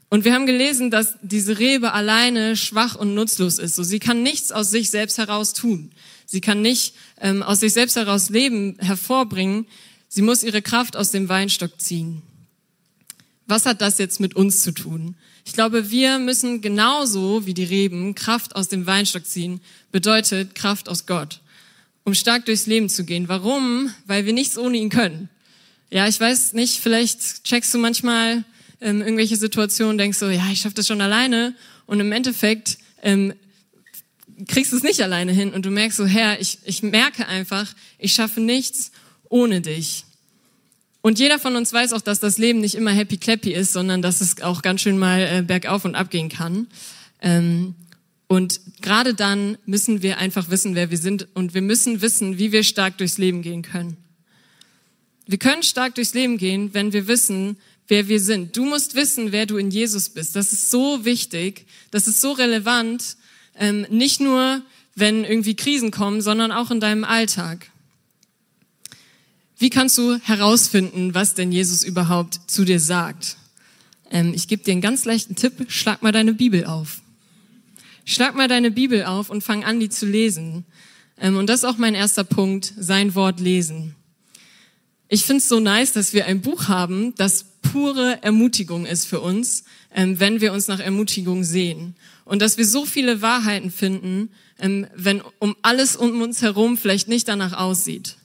Und 0.10 0.24
wir 0.24 0.36
haben 0.36 0.46
gelesen, 0.46 0.92
dass 0.92 1.16
diese 1.24 1.58
Rebe 1.58 1.94
alleine 1.94 2.56
schwach 2.56 2.94
und 2.94 3.16
nutzlos 3.16 3.58
ist. 3.58 3.74
So, 3.74 3.82
sie 3.82 3.98
kann 3.98 4.22
nichts 4.22 4.52
aus 4.52 4.70
sich 4.70 4.92
selbst 4.92 5.18
heraus 5.18 5.54
tun. 5.54 5.94
Sie 6.28 6.42
kann 6.42 6.62
nicht 6.62 6.94
ähm, 7.20 7.42
aus 7.42 7.62
sich 7.62 7.74
selbst 7.74 7.96
heraus 7.96 8.30
Leben 8.30 8.78
hervorbringen. 8.78 9.66
Sie 10.08 10.22
muss 10.22 10.44
ihre 10.44 10.62
Kraft 10.62 10.96
aus 10.96 11.10
dem 11.10 11.28
Weinstock 11.28 11.82
ziehen. 11.82 12.22
Was 13.48 13.66
hat 13.66 13.82
das 13.82 13.98
jetzt 13.98 14.20
mit 14.20 14.36
uns 14.36 14.62
zu 14.62 14.72
tun? 14.72 15.16
Ich 15.44 15.54
glaube, 15.54 15.90
wir 15.90 16.20
müssen 16.20 16.62
genauso 16.62 17.48
wie 17.48 17.56
die 17.56 17.64
Reben 17.64 18.14
Kraft 18.14 18.56
aus 18.56 18.68
dem 18.68 18.86
Weinstock 18.86 19.26
ziehen. 19.26 19.60
Bedeutet 19.92 20.54
Kraft 20.54 20.88
aus 20.88 21.08
Gott 21.08 21.40
um 22.06 22.14
stark 22.14 22.46
durchs 22.46 22.68
Leben 22.68 22.88
zu 22.88 23.04
gehen. 23.04 23.28
Warum? 23.28 23.94
Weil 24.06 24.26
wir 24.26 24.34
nichts 24.34 24.58
ohne 24.58 24.78
ihn 24.78 24.90
können. 24.90 25.28
Ja, 25.90 26.08
ich 26.08 26.20
weiß 26.20 26.54
nicht, 26.54 26.80
vielleicht 26.80 27.44
checkst 27.44 27.74
du 27.74 27.78
manchmal 27.78 28.46
ähm, 28.80 29.02
irgendwelche 29.02 29.36
Situationen, 29.36 29.98
denkst 29.98 30.18
so, 30.18 30.30
ja, 30.30 30.46
ich 30.52 30.62
schaffe 30.62 30.76
das 30.76 30.88
schon 30.88 31.02
alleine 31.02 31.56
und 31.86 32.00
im 32.00 32.12
Endeffekt 32.12 32.78
ähm, 33.02 33.34
kriegst 34.48 34.72
du 34.72 34.78
es 34.78 34.84
nicht 34.84 35.02
alleine 35.02 35.32
hin 35.32 35.54
und 35.54 35.66
du 35.66 35.72
merkst 35.72 35.98
so, 35.98 36.06
Herr, 36.06 36.40
ich, 36.40 36.60
ich 36.64 36.84
merke 36.84 37.28
einfach, 37.28 37.74
ich 37.98 38.14
schaffe 38.14 38.40
nichts 38.40 38.92
ohne 39.30 39.62
dich. 39.62 40.06
Und 41.02 41.20
jeder 41.20 41.40
von 41.40 41.56
uns 41.56 41.72
weiß 41.72 41.94
auch, 41.94 42.02
dass 42.02 42.20
das 42.20 42.38
Leben 42.38 42.60
nicht 42.60 42.76
immer 42.76 42.92
happy 42.92 43.18
clappy 43.18 43.54
ist, 43.54 43.74
sondern 43.74 44.02
dass 44.02 44.22
es 44.22 44.42
auch 44.42 44.62
ganz 44.62 44.82
schön 44.82 44.98
mal 44.98 45.22
äh, 45.22 45.44
bergauf 45.44 45.86
und 45.86 45.96
ab 45.96 46.10
gehen 46.10 46.30
kann. 46.30 46.68
Ähm, 47.22 47.76
und 48.28 48.60
gerade 48.82 49.14
dann 49.14 49.58
müssen 49.66 50.02
wir 50.02 50.18
einfach 50.18 50.50
wissen, 50.50 50.76
wer 50.76 50.90
wir 50.90 50.98
sind 50.98 51.28
und 51.36 51.54
wir 51.54 51.62
müssen 51.62 52.02
wissen, 52.02 52.38
wie 52.40 52.52
wir 52.52 52.64
stark 52.64 52.98
durchs 52.98 53.18
Leben 53.18 53.42
gehen 53.42 53.62
können. 53.62 53.98
Wir 55.28 55.38
können 55.38 55.64
stark 55.64 55.96
durchs 55.96 56.14
Leben 56.14 56.38
gehen, 56.38 56.74
wenn 56.74 56.94
wir 56.94 57.08
wissen, 57.08 57.58
wer 57.88 58.08
wir 58.08 58.20
sind. 58.20 58.58
Du 58.58 58.66
musst 58.66 58.96
wissen, 58.96 59.32
wer 59.32 59.46
du 59.46 59.58
in 59.58 59.72
Jesus 59.72 60.10
bist. 60.10 60.36
Das 60.36 60.52
ist 60.52 60.70
so 60.70 61.06
wichtig, 61.06 61.66
das 61.92 62.08
ist 62.08 62.22
so 62.22 62.32
relevant, 62.32 63.18
ähm, 63.58 63.86
nicht 63.90 64.20
nur, 64.20 64.62
wenn 64.96 65.24
irgendwie 65.24 65.56
Krisen 65.56 65.92
kommen, 65.92 66.22
sondern 66.22 66.52
auch 66.52 66.72
in 66.72 66.80
deinem 66.80 67.04
Alltag. 67.04 67.70
Wie 69.58 69.70
kannst 69.70 69.98
du 69.98 70.18
herausfinden, 70.18 71.14
was 71.14 71.34
denn 71.34 71.52
Jesus 71.52 71.84
überhaupt 71.84 72.40
zu 72.48 72.66
dir 72.66 72.80
sagt? 72.80 73.38
Ähm, 74.12 74.34
ich 74.34 74.48
gebe 74.48 74.64
dir 74.64 74.72
einen 74.72 74.82
ganz 74.82 75.06
leichten 75.06 75.36
Tipp, 75.36 75.66
schlag 75.70 76.02
mal 76.02 76.12
deine 76.12 76.34
Bibel 76.34 76.66
auf. 76.66 77.02
Schlag 78.08 78.36
mal 78.36 78.48
deine 78.48 78.70
Bibel 78.70 79.04
auf 79.04 79.32
und 79.32 79.44
fang 79.44 79.64
an, 79.64 79.80
die 79.80 79.90
zu 79.90 80.06
lesen. 80.06 80.64
Ähm, 81.20 81.38
und 81.38 81.48
das 81.48 81.62
ist 81.62 81.66
auch 81.66 81.78
mein 81.78 81.96
erster 81.96 82.24
Punkt, 82.24 82.72
sein 82.78 83.16
Wort 83.16 83.40
lesen. 83.40 83.96
Ich 85.10 85.24
finde 85.24 85.40
es 85.40 85.50
so 85.50 85.60
nice, 85.60 85.92
dass 85.94 86.14
wir 86.14 86.28
ein 86.28 86.42
Buch 86.42 86.68
haben, 86.68 87.16
das 87.16 87.46
pure 87.64 88.20
Ermutigung 88.22 88.86
ist 88.86 89.06
für 89.06 89.22
uns, 89.22 89.64
ähm, 89.94 90.20
wenn 90.20 90.40
wir 90.40 90.54
uns 90.54 90.68
nach 90.68 90.80
Ermutigung 90.80 91.44
sehen. 91.44 91.96
Und 92.26 92.44
dass 92.44 92.60
wir 92.60 92.66
so 92.66 92.86
viele 92.86 93.24
Wahrheiten 93.24 93.72
finden, 93.72 94.30
ähm, 94.60 94.86
wenn 94.96 95.22
um 95.40 95.56
alles 95.64 95.96
um 95.96 96.22
uns 96.22 96.44
herum 96.44 96.78
vielleicht 96.78 97.08
nicht 97.08 97.28
danach 97.28 97.54
aussieht. 97.54 98.18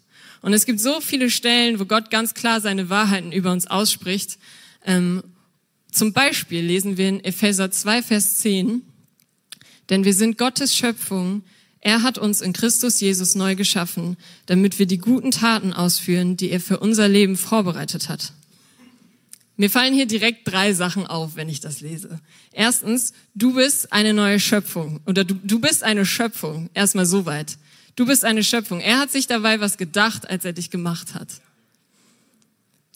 Und 0.42 0.52
es 0.52 0.66
gibt 0.66 0.80
so 0.80 1.00
viele 1.00 1.30
Stellen, 1.30 1.80
wo 1.80 1.86
Gott 1.86 2.10
ganz 2.10 2.34
klar 2.34 2.60
seine 2.60 2.90
Wahrheiten 2.90 3.32
über 3.32 3.52
uns 3.52 3.66
ausspricht. 3.66 4.38
Zum 4.86 6.12
Beispiel 6.14 6.62
lesen 6.64 6.96
wir 6.96 7.10
in 7.10 7.22
Epheser 7.22 7.70
2, 7.70 8.02
Vers 8.02 8.38
10, 8.38 8.80
denn 9.90 10.04
wir 10.04 10.14
sind 10.14 10.38
Gottes 10.38 10.74
Schöpfung. 10.74 11.42
Er 11.80 12.02
hat 12.02 12.16
uns 12.16 12.40
in 12.40 12.52
Christus 12.52 13.00
Jesus 13.00 13.34
neu 13.34 13.56
geschaffen, 13.56 14.16
damit 14.46 14.78
wir 14.78 14.86
die 14.86 14.98
guten 14.98 15.30
Taten 15.30 15.72
ausführen, 15.72 16.36
die 16.36 16.50
er 16.50 16.60
für 16.60 16.78
unser 16.78 17.08
Leben 17.08 17.36
vorbereitet 17.36 18.08
hat. 18.08 18.32
Mir 19.56 19.68
fallen 19.68 19.92
hier 19.92 20.06
direkt 20.06 20.48
drei 20.48 20.72
Sachen 20.72 21.06
auf, 21.06 21.36
wenn 21.36 21.50
ich 21.50 21.60
das 21.60 21.82
lese. 21.82 22.20
Erstens, 22.52 23.12
du 23.34 23.54
bist 23.54 23.92
eine 23.92 24.14
neue 24.14 24.40
Schöpfung 24.40 25.00
oder 25.04 25.24
du, 25.24 25.34
du 25.34 25.58
bist 25.58 25.82
eine 25.82 26.06
Schöpfung. 26.06 26.70
Erstmal 26.72 27.04
so 27.04 27.26
weit. 27.26 27.58
Du 27.94 28.06
bist 28.06 28.24
eine 28.24 28.42
Schöpfung. 28.42 28.80
Er 28.80 28.98
hat 28.98 29.10
sich 29.10 29.26
dabei 29.26 29.60
was 29.60 29.76
gedacht, 29.76 30.30
als 30.30 30.46
er 30.46 30.54
dich 30.54 30.70
gemacht 30.70 31.12
hat. 31.12 31.28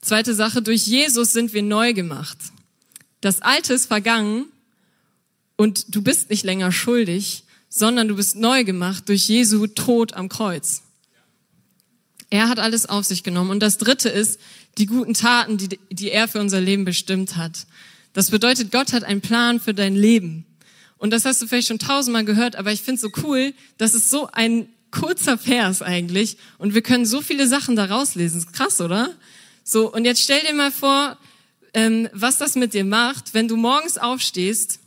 Zweite 0.01 0.35
Sache, 0.35 0.63
durch 0.63 0.87
Jesus 0.87 1.33
sind 1.33 1.53
wir 1.53 1.63
neu 1.63 1.93
gemacht. 1.93 2.39
Das 3.21 3.43
Alte 3.43 3.75
ist 3.75 3.87
vergangen 3.87 4.47
und 5.57 5.95
du 5.95 6.03
bist 6.03 6.31
nicht 6.31 6.45
länger 6.45 6.73
schuldig, 6.73 7.45
sondern 7.69 8.09
du 8.09 8.17
bist 8.17 8.37
neu 8.37 8.65
gemacht 8.65 9.09
durch 9.09 9.29
Jesu 9.29 9.67
Tod 9.67 10.15
am 10.15 10.29
Kreuz. 10.29 10.83
Er 12.31 12.49
hat 12.49 12.59
alles 12.59 12.87
auf 12.87 13.05
sich 13.05 13.23
genommen. 13.23 13.51
Und 13.51 13.61
das 13.61 13.79
Dritte 13.79 14.09
ist 14.09 14.41
die 14.79 14.87
guten 14.87 15.15
Taten, 15.15 15.57
die, 15.57 15.79
die 15.91 16.11
er 16.11 16.27
für 16.27 16.41
unser 16.41 16.61
Leben 16.61 16.85
bestimmt 16.85 17.37
hat. 17.37 17.67
Das 18.13 18.31
bedeutet, 18.31 18.73
Gott 18.73 18.93
hat 18.93 19.05
einen 19.05 19.21
Plan 19.21 19.61
für 19.61 19.75
dein 19.75 19.95
Leben. 19.95 20.47
Und 20.99 21.13
das 21.13 21.25
hast 21.25 21.43
du 21.43 21.47
vielleicht 21.47 21.69
schon 21.69 21.79
tausendmal 21.79 22.25
gehört, 22.25 22.57
aber 22.57 22.73
ich 22.73 22.83
finde 22.83 22.97
es 22.97 23.01
so 23.03 23.11
cool, 23.23 23.53
das 23.77 23.95
ist 23.95 24.11
so 24.11 24.29
ein 24.33 24.69
kurzer 24.91 25.37
Vers 25.37 25.83
eigentlich 25.83 26.39
und 26.57 26.75
wir 26.75 26.83
können 26.83 27.05
so 27.05 27.21
viele 27.21 27.49
Sachen 27.49 27.77
da 27.77 27.87
rauslesen. 27.87 28.39
Ist 28.39 28.53
krass, 28.53 28.81
oder? 28.81 29.11
So, 29.65 29.93
und 29.93 30.05
jetzt 30.05 30.23
stell 30.23 30.41
dir 30.41 30.55
mal 30.55 30.71
vor, 30.71 31.19
ähm, 31.75 32.09
was 32.13 32.39
das 32.39 32.55
mit 32.55 32.75
dir 32.75 32.85
macht, 32.85 33.35
wenn 33.35 33.49
du 33.49 33.57
morgens 33.57 33.99
aufstehst 33.99 34.79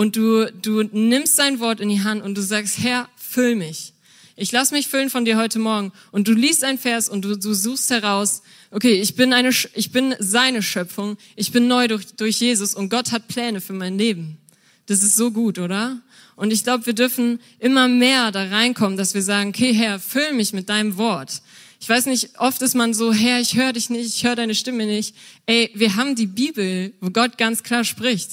und 0.00 0.16
du, 0.16 0.50
du 0.50 0.82
nimmst 0.82 1.36
sein 1.36 1.60
Wort 1.60 1.78
in 1.78 1.90
die 1.90 2.02
Hand 2.02 2.22
und 2.22 2.34
du 2.34 2.40
sagst, 2.40 2.78
Herr, 2.78 3.06
füll 3.16 3.54
mich. 3.54 3.92
Ich 4.34 4.50
lass 4.50 4.70
mich 4.70 4.88
füllen 4.88 5.10
von 5.10 5.26
dir 5.26 5.36
heute 5.36 5.58
Morgen. 5.58 5.92
Und 6.10 6.26
du 6.26 6.32
liest 6.32 6.64
ein 6.64 6.78
Vers 6.78 7.10
und 7.10 7.22
du, 7.22 7.36
du 7.36 7.52
suchst 7.52 7.90
heraus, 7.90 8.40
okay, 8.70 8.94
ich 8.94 9.14
bin 9.14 9.34
eine, 9.34 9.50
ich 9.74 9.92
bin 9.92 10.14
seine 10.18 10.62
Schöpfung. 10.62 11.18
Ich 11.36 11.52
bin 11.52 11.68
neu 11.68 11.86
durch, 11.86 12.06
durch 12.16 12.40
Jesus 12.40 12.74
und 12.74 12.88
Gott 12.88 13.12
hat 13.12 13.28
Pläne 13.28 13.60
für 13.60 13.74
mein 13.74 13.98
Leben. 13.98 14.38
Das 14.86 15.02
ist 15.02 15.16
so 15.16 15.32
gut, 15.32 15.58
oder? 15.58 16.00
Und 16.34 16.50
ich 16.50 16.64
glaube, 16.64 16.86
wir 16.86 16.94
dürfen 16.94 17.38
immer 17.58 17.86
mehr 17.86 18.32
da 18.32 18.44
reinkommen, 18.44 18.96
dass 18.96 19.12
wir 19.12 19.22
sagen, 19.22 19.50
okay, 19.50 19.74
Herr, 19.74 19.98
füll 19.98 20.32
mich 20.32 20.54
mit 20.54 20.70
deinem 20.70 20.96
Wort. 20.96 21.42
Ich 21.78 21.90
weiß 21.90 22.06
nicht, 22.06 22.40
oft 22.40 22.62
ist 22.62 22.74
man 22.74 22.94
so, 22.94 23.12
Herr, 23.12 23.38
ich 23.38 23.54
höre 23.54 23.74
dich 23.74 23.90
nicht, 23.90 24.16
ich 24.16 24.24
höre 24.24 24.36
deine 24.36 24.54
Stimme 24.54 24.86
nicht. 24.86 25.14
Ey, 25.44 25.70
wir 25.74 25.96
haben 25.96 26.14
die 26.14 26.26
Bibel, 26.26 26.94
wo 27.02 27.10
Gott 27.10 27.36
ganz 27.36 27.62
klar 27.62 27.84
spricht. 27.84 28.30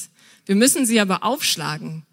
Wir 0.47 0.55
müssen 0.55 0.85
sie 0.85 0.99
aber 0.99 1.23
aufschlagen. 1.23 2.03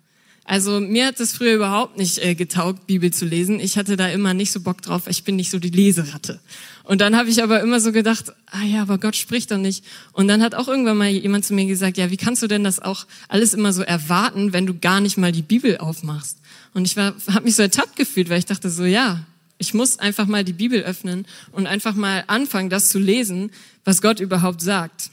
Also 0.46 0.78
mir 0.78 1.06
hat 1.06 1.20
es 1.20 1.32
früher 1.32 1.54
überhaupt 1.54 1.96
nicht 1.96 2.18
äh, 2.18 2.34
getaugt, 2.34 2.86
Bibel 2.86 3.10
zu 3.10 3.24
lesen. 3.24 3.60
Ich 3.60 3.78
hatte 3.78 3.96
da 3.96 4.08
immer 4.08 4.34
nicht 4.34 4.52
so 4.52 4.60
Bock 4.60 4.82
drauf. 4.82 5.06
Ich 5.06 5.24
bin 5.24 5.36
nicht 5.36 5.50
so 5.50 5.58
die 5.58 5.70
Leseratte. 5.70 6.38
Und 6.82 7.00
dann 7.00 7.16
habe 7.16 7.30
ich 7.30 7.42
aber 7.42 7.62
immer 7.62 7.80
so 7.80 7.92
gedacht, 7.92 8.26
ah 8.50 8.62
ja, 8.62 8.82
aber 8.82 8.98
Gott 8.98 9.16
spricht 9.16 9.50
doch 9.50 9.56
nicht. 9.56 9.84
Und 10.12 10.28
dann 10.28 10.42
hat 10.42 10.54
auch 10.54 10.68
irgendwann 10.68 10.98
mal 10.98 11.08
jemand 11.08 11.46
zu 11.46 11.54
mir 11.54 11.64
gesagt, 11.64 11.96
ja, 11.96 12.10
wie 12.10 12.18
kannst 12.18 12.42
du 12.42 12.46
denn 12.46 12.62
das 12.62 12.78
auch 12.78 13.06
alles 13.28 13.54
immer 13.54 13.72
so 13.72 13.82
erwarten, 13.82 14.52
wenn 14.52 14.66
du 14.66 14.78
gar 14.78 15.00
nicht 15.00 15.16
mal 15.16 15.32
die 15.32 15.40
Bibel 15.40 15.78
aufmachst? 15.78 16.38
Und 16.74 16.84
ich 16.84 16.94
war, 16.96 17.14
habe 17.28 17.44
mich 17.44 17.56
so 17.56 17.62
ertappt 17.62 17.96
gefühlt, 17.96 18.28
weil 18.28 18.38
ich 18.38 18.46
dachte 18.46 18.68
so, 18.68 18.84
ja, 18.84 19.24
ich 19.56 19.72
muss 19.72 19.98
einfach 19.98 20.26
mal 20.26 20.44
die 20.44 20.52
Bibel 20.52 20.82
öffnen 20.82 21.26
und 21.52 21.66
einfach 21.66 21.94
mal 21.94 22.24
anfangen, 22.26 22.68
das 22.68 22.90
zu 22.90 22.98
lesen, 22.98 23.50
was 23.84 24.02
Gott 24.02 24.20
überhaupt 24.20 24.60
sagt. 24.60 25.10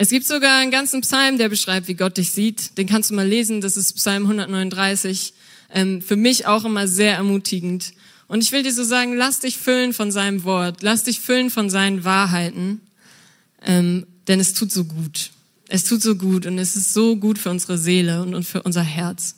Es 0.00 0.10
gibt 0.10 0.26
sogar 0.26 0.60
einen 0.60 0.70
ganzen 0.70 1.00
Psalm, 1.00 1.38
der 1.38 1.48
beschreibt, 1.48 1.88
wie 1.88 1.94
Gott 1.94 2.18
dich 2.18 2.30
sieht. 2.30 2.78
Den 2.78 2.86
kannst 2.86 3.10
du 3.10 3.14
mal 3.14 3.26
lesen. 3.26 3.60
Das 3.60 3.76
ist 3.76 3.94
Psalm 3.94 4.22
139. 4.22 5.34
Ähm, 5.74 6.00
für 6.00 6.14
mich 6.14 6.46
auch 6.46 6.64
immer 6.64 6.86
sehr 6.86 7.14
ermutigend. 7.14 7.92
Und 8.28 8.44
ich 8.44 8.52
will 8.52 8.62
dir 8.62 8.72
so 8.72 8.84
sagen, 8.84 9.16
lass 9.16 9.40
dich 9.40 9.56
füllen 9.56 9.92
von 9.92 10.12
seinem 10.12 10.44
Wort. 10.44 10.82
Lass 10.82 11.02
dich 11.02 11.18
füllen 11.18 11.50
von 11.50 11.68
seinen 11.68 12.04
Wahrheiten. 12.04 12.80
Ähm, 13.64 14.06
denn 14.28 14.38
es 14.38 14.54
tut 14.54 14.70
so 14.70 14.84
gut. 14.84 15.30
Es 15.66 15.82
tut 15.82 16.00
so 16.00 16.14
gut 16.14 16.46
und 16.46 16.58
es 16.58 16.76
ist 16.76 16.94
so 16.94 17.16
gut 17.16 17.36
für 17.36 17.50
unsere 17.50 17.76
Seele 17.76 18.22
und, 18.22 18.44
für 18.44 18.62
unser 18.62 18.82
Herz. 18.82 19.34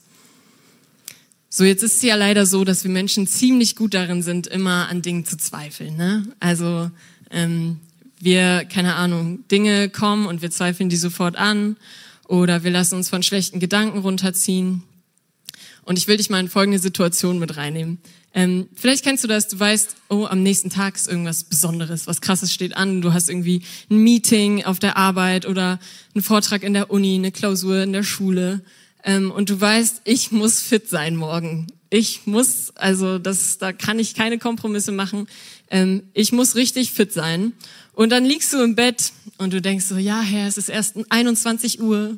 So, 1.49 1.65
jetzt 1.65 1.83
ist 1.83 1.97
es 1.97 2.03
ja 2.03 2.17
leider 2.17 2.45
so, 2.45 2.65
dass 2.65 2.85
wir 2.85 2.91
Menschen 2.91 3.27
ziemlich 3.27 3.77
gut 3.77 3.95
darin 3.95 4.23
sind, 4.23 4.47
immer 4.47 4.89
an 4.89 5.01
Dingen 5.01 5.25
zu 5.25 5.39
zweifeln. 5.39 5.97
Ne? 5.97 6.29
Also 6.39 6.91
ähm, 7.31 7.79
wir, 8.21 8.65
keine 8.67 8.95
Ahnung, 8.95 9.47
Dinge 9.49 9.89
kommen 9.89 10.27
und 10.27 10.43
wir 10.43 10.51
zweifeln 10.51 10.89
die 10.89 10.97
sofort 10.97 11.37
an 11.37 11.77
oder 12.29 12.63
wir 12.63 12.71
lassen 12.71 12.95
uns 12.97 13.09
von 13.09 13.23
schlechten 13.23 13.59
Gedanken 13.59 13.99
runterziehen. 13.99 14.83
Und 15.83 15.99
ich 15.99 16.07
will 16.07 16.19
dich 16.19 16.31
mal 16.31 16.39
in 16.39 16.49
folgende 16.49 16.79
Situation 16.79 17.39
mit 17.39 17.57
reinnehmen. 17.57 17.99
Ähm, 18.33 18.69
vielleicht 18.77 19.03
kennst 19.03 19.25
du 19.25 19.29
das, 19.29 19.49
du 19.49 19.59
weißt, 19.59 19.97
oh, 20.09 20.27
am 20.27 20.43
nächsten 20.43 20.71
Tag 20.71 20.95
ist 20.95 21.09
irgendwas 21.09 21.43
Besonderes, 21.43 22.07
was 22.07 22.21
Krasses 22.21 22.53
steht 22.53 22.77
an. 22.77 23.03
Du 23.03 23.13
hast 23.13 23.29
irgendwie 23.29 23.63
ein 23.91 23.97
Meeting 23.97 24.65
auf 24.65 24.79
der 24.79 24.97
Arbeit 24.97 25.47
oder 25.47 25.81
einen 26.15 26.23
Vortrag 26.23 26.63
in 26.63 26.75
der 26.75 26.91
Uni, 26.91 27.17
eine 27.17 27.33
Klausur 27.33 27.83
in 27.83 27.93
der 27.93 28.05
Schule. 28.05 28.61
Ähm, 29.03 29.33
und 29.33 29.51
du 29.51 29.61
weißt, 29.61 30.03
ich 30.05 30.31
muss 30.31 30.61
fit 30.61 30.89
sein 30.89 31.17
morgen. 31.17 31.67
Ich 31.89 32.27
muss, 32.27 32.73
also 32.77 33.19
das, 33.19 33.59
da 33.59 33.73
kann 33.73 33.99
ich 33.99 34.15
keine 34.15 34.39
Kompromisse 34.39 34.93
machen. 34.93 35.27
Ähm, 35.69 36.05
ich 36.13 36.31
muss 36.31 36.55
richtig 36.55 36.93
fit 36.93 37.13
sein. 37.13 37.53
Und 38.01 38.09
dann 38.09 38.25
liegst 38.25 38.51
du 38.55 38.63
im 38.63 38.77
Bett 38.77 39.13
und 39.37 39.53
du 39.53 39.61
denkst 39.61 39.85
so, 39.85 39.99
ja 39.99 40.23
Herr, 40.23 40.49
es 40.49 40.57
ist 40.57 40.71
erst 40.71 40.97
21 41.11 41.83
Uhr 41.83 42.17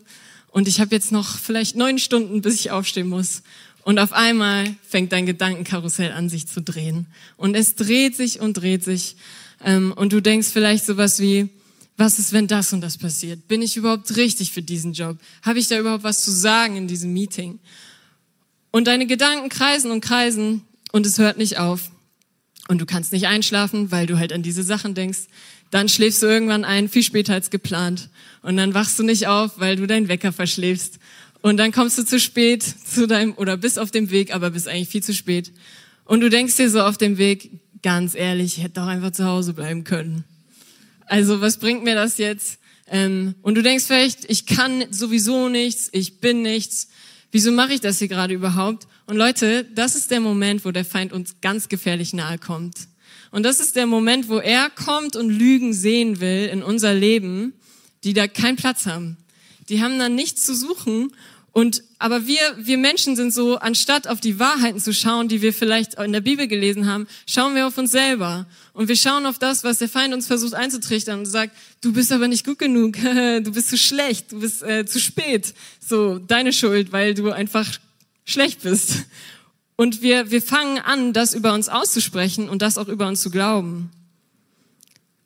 und 0.52 0.68
ich 0.68 0.78
habe 0.78 0.94
jetzt 0.94 1.10
noch 1.10 1.36
vielleicht 1.36 1.74
neun 1.74 1.98
Stunden, 1.98 2.40
bis 2.40 2.54
ich 2.54 2.70
aufstehen 2.70 3.08
muss. 3.08 3.42
Und 3.82 3.98
auf 3.98 4.12
einmal 4.12 4.76
fängt 4.88 5.10
dein 5.10 5.26
Gedankenkarussell 5.26 6.12
an, 6.12 6.28
sich 6.28 6.46
zu 6.46 6.62
drehen. 6.62 7.08
Und 7.36 7.56
es 7.56 7.74
dreht 7.74 8.14
sich 8.14 8.38
und 8.38 8.58
dreht 8.58 8.84
sich. 8.84 9.16
Ähm, 9.64 9.92
und 9.96 10.12
du 10.12 10.20
denkst 10.20 10.50
vielleicht 10.52 10.86
sowas 10.86 11.18
wie, 11.18 11.48
was 11.96 12.20
ist, 12.20 12.32
wenn 12.32 12.46
das 12.46 12.72
und 12.72 12.80
das 12.80 12.96
passiert? 12.96 13.48
Bin 13.48 13.60
ich 13.60 13.76
überhaupt 13.76 14.14
richtig 14.14 14.52
für 14.52 14.62
diesen 14.62 14.92
Job? 14.92 15.18
Habe 15.42 15.58
ich 15.58 15.66
da 15.66 15.76
überhaupt 15.76 16.04
was 16.04 16.22
zu 16.22 16.30
sagen 16.30 16.76
in 16.76 16.86
diesem 16.86 17.12
Meeting? 17.12 17.58
Und 18.70 18.86
deine 18.86 19.08
Gedanken 19.08 19.48
kreisen 19.48 19.90
und 19.90 20.00
kreisen 20.00 20.62
und 20.92 21.06
es 21.06 21.18
hört 21.18 21.38
nicht 21.38 21.58
auf. 21.58 21.90
Und 22.68 22.80
du 22.80 22.86
kannst 22.86 23.12
nicht 23.12 23.26
einschlafen, 23.26 23.90
weil 23.90 24.06
du 24.06 24.18
halt 24.18 24.32
an 24.32 24.44
diese 24.44 24.62
Sachen 24.62 24.94
denkst. 24.94 25.26
Dann 25.72 25.88
schläfst 25.88 26.22
du 26.22 26.26
irgendwann 26.26 26.64
ein, 26.64 26.90
viel 26.90 27.02
später 27.02 27.32
als 27.32 27.48
geplant. 27.48 28.10
Und 28.42 28.58
dann 28.58 28.74
wachst 28.74 28.98
du 28.98 29.02
nicht 29.02 29.26
auf, 29.26 29.58
weil 29.58 29.76
du 29.76 29.86
deinen 29.86 30.06
Wecker 30.06 30.30
verschläfst. 30.30 30.98
Und 31.40 31.56
dann 31.56 31.72
kommst 31.72 31.96
du 31.96 32.04
zu 32.04 32.20
spät 32.20 32.62
zu 32.62 33.08
deinem, 33.08 33.32
oder 33.34 33.56
bist 33.56 33.78
auf 33.78 33.90
dem 33.90 34.10
Weg, 34.10 34.34
aber 34.34 34.50
bist 34.50 34.68
eigentlich 34.68 34.90
viel 34.90 35.02
zu 35.02 35.14
spät. 35.14 35.50
Und 36.04 36.20
du 36.20 36.28
denkst 36.28 36.56
dir 36.56 36.68
so 36.68 36.82
auf 36.82 36.98
dem 36.98 37.16
Weg, 37.16 37.62
ganz 37.82 38.14
ehrlich, 38.14 38.58
ich 38.58 38.62
hätte 38.62 38.74
doch 38.74 38.86
einfach 38.86 39.12
zu 39.12 39.24
Hause 39.24 39.54
bleiben 39.54 39.82
können. 39.82 40.24
Also 41.06 41.40
was 41.40 41.56
bringt 41.56 41.84
mir 41.84 41.94
das 41.94 42.18
jetzt? 42.18 42.58
Ähm, 42.86 43.34
und 43.40 43.54
du 43.54 43.62
denkst 43.62 43.84
vielleicht, 43.86 44.30
ich 44.30 44.44
kann 44.44 44.84
sowieso 44.90 45.48
nichts, 45.48 45.88
ich 45.92 46.20
bin 46.20 46.42
nichts. 46.42 46.88
Wieso 47.30 47.50
mache 47.50 47.72
ich 47.72 47.80
das 47.80 47.98
hier 47.98 48.08
gerade 48.08 48.34
überhaupt? 48.34 48.86
Und 49.06 49.16
Leute, 49.16 49.64
das 49.74 49.96
ist 49.96 50.10
der 50.10 50.20
Moment, 50.20 50.66
wo 50.66 50.70
der 50.70 50.84
Feind 50.84 51.14
uns 51.14 51.36
ganz 51.40 51.70
gefährlich 51.70 52.12
nahe 52.12 52.36
kommt. 52.36 52.76
Und 53.30 53.44
das 53.44 53.60
ist 53.60 53.76
der 53.76 53.86
Moment, 53.86 54.28
wo 54.28 54.38
er 54.38 54.70
kommt 54.70 55.16
und 55.16 55.30
Lügen 55.30 55.72
sehen 55.72 56.20
will 56.20 56.48
in 56.52 56.62
unser 56.62 56.94
Leben, 56.94 57.54
die 58.04 58.12
da 58.12 58.28
keinen 58.28 58.56
Platz 58.56 58.86
haben. 58.86 59.16
Die 59.68 59.82
haben 59.82 59.98
dann 59.98 60.14
nichts 60.14 60.44
zu 60.44 60.54
suchen. 60.54 61.12
Und, 61.52 61.82
aber 61.98 62.26
wir, 62.26 62.40
wir 62.56 62.78
Menschen 62.78 63.14
sind 63.14 63.32
so, 63.32 63.56
anstatt 63.56 64.08
auf 64.08 64.20
die 64.20 64.38
Wahrheiten 64.38 64.80
zu 64.80 64.94
schauen, 64.94 65.28
die 65.28 65.42
wir 65.42 65.52
vielleicht 65.52 65.94
in 65.94 66.12
der 66.12 66.22
Bibel 66.22 66.48
gelesen 66.48 66.86
haben, 66.86 67.06
schauen 67.26 67.54
wir 67.54 67.66
auf 67.66 67.76
uns 67.76 67.90
selber. 67.90 68.46
Und 68.72 68.88
wir 68.88 68.96
schauen 68.96 69.26
auf 69.26 69.38
das, 69.38 69.62
was 69.62 69.78
der 69.78 69.90
Feind 69.90 70.14
uns 70.14 70.26
versucht 70.26 70.54
einzutrichtern 70.54 71.20
und 71.20 71.26
sagt, 71.26 71.54
du 71.82 71.92
bist 71.92 72.10
aber 72.10 72.26
nicht 72.26 72.46
gut 72.46 72.58
genug, 72.58 72.96
du 73.02 73.52
bist 73.52 73.68
zu 73.68 73.76
schlecht, 73.76 74.32
du 74.32 74.40
bist 74.40 74.62
äh, 74.62 74.86
zu 74.86 74.98
spät. 74.98 75.52
So, 75.86 76.18
deine 76.18 76.54
Schuld, 76.54 76.90
weil 76.90 77.12
du 77.12 77.30
einfach 77.30 77.68
schlecht 78.24 78.62
bist. 78.62 79.04
Und 79.82 80.00
wir, 80.00 80.30
wir 80.30 80.40
fangen 80.40 80.78
an, 80.78 81.12
das 81.12 81.34
über 81.34 81.52
uns 81.52 81.68
auszusprechen 81.68 82.48
und 82.48 82.62
das 82.62 82.78
auch 82.78 82.86
über 82.86 83.08
uns 83.08 83.20
zu 83.20 83.30
glauben. 83.30 83.90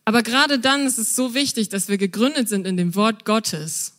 Aber 0.07 0.23
gerade 0.23 0.59
dann 0.59 0.87
ist 0.87 0.97
es 0.97 1.15
so 1.15 1.35
wichtig, 1.35 1.69
dass 1.69 1.89
wir 1.89 1.99
gegründet 1.99 2.49
sind 2.49 2.67
in 2.67 2.79
dem 2.79 2.95
Wort 2.95 3.27
Gottes. 3.27 3.93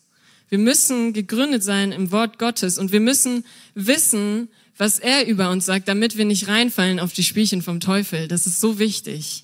Wir 0.49 0.57
müssen 0.57 1.13
gegründet 1.13 1.63
sein 1.63 1.91
im 1.91 2.11
Wort 2.11 2.39
Gottes 2.39 2.79
und 2.79 2.91
wir 2.91 3.01
müssen 3.01 3.45
wissen, 3.75 4.49
was 4.79 4.97
er 4.97 5.27
über 5.27 5.51
uns 5.51 5.67
sagt, 5.67 5.87
damit 5.87 6.17
wir 6.17 6.25
nicht 6.25 6.47
reinfallen 6.47 6.99
auf 6.99 7.13
die 7.13 7.23
Spielchen 7.23 7.61
vom 7.61 7.79
Teufel. 7.79 8.27
Das 8.27 8.47
ist 8.47 8.59
so 8.59 8.79
wichtig. 8.79 9.43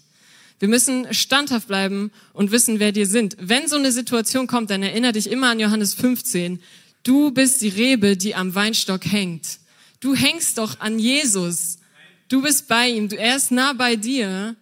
Wir 0.58 0.68
müssen 0.68 1.06
standhaft 1.14 1.68
bleiben 1.68 2.12
und 2.34 2.50
wissen, 2.50 2.80
wer 2.80 2.96
wir 2.96 3.06
sind. 3.06 3.38
Wenn 3.40 3.68
so 3.68 3.76
eine 3.76 3.92
Situation 3.92 4.48
kommt, 4.48 4.72
dann 4.72 4.82
erinnere 4.82 5.12
dich 5.12 5.30
immer 5.30 5.52
an 5.52 5.60
Johannes 5.60 5.94
15. 5.94 6.60
Du 7.04 7.30
bist 7.30 7.62
die 7.62 7.70
Rebe, 7.70 8.18
die 8.18 8.34
am 8.34 8.56
Weinstock 8.56 9.06
hängt. 9.06 9.60
Du 10.04 10.14
hängst 10.16 10.58
doch 10.58 10.82
an 10.82 11.00
Jesus. 11.00 11.78
Du 12.28 12.42
bist 12.42 12.68
bei 12.68 12.90
ihm. 12.90 13.08
Er 13.08 13.38
ist 13.38 13.52
nah 13.52 13.72
bei 13.72 13.96
dir. 13.96 14.58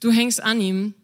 Du 0.00 0.10
hängst 0.10 0.42
an 0.42 0.58
ihm. 0.58 0.94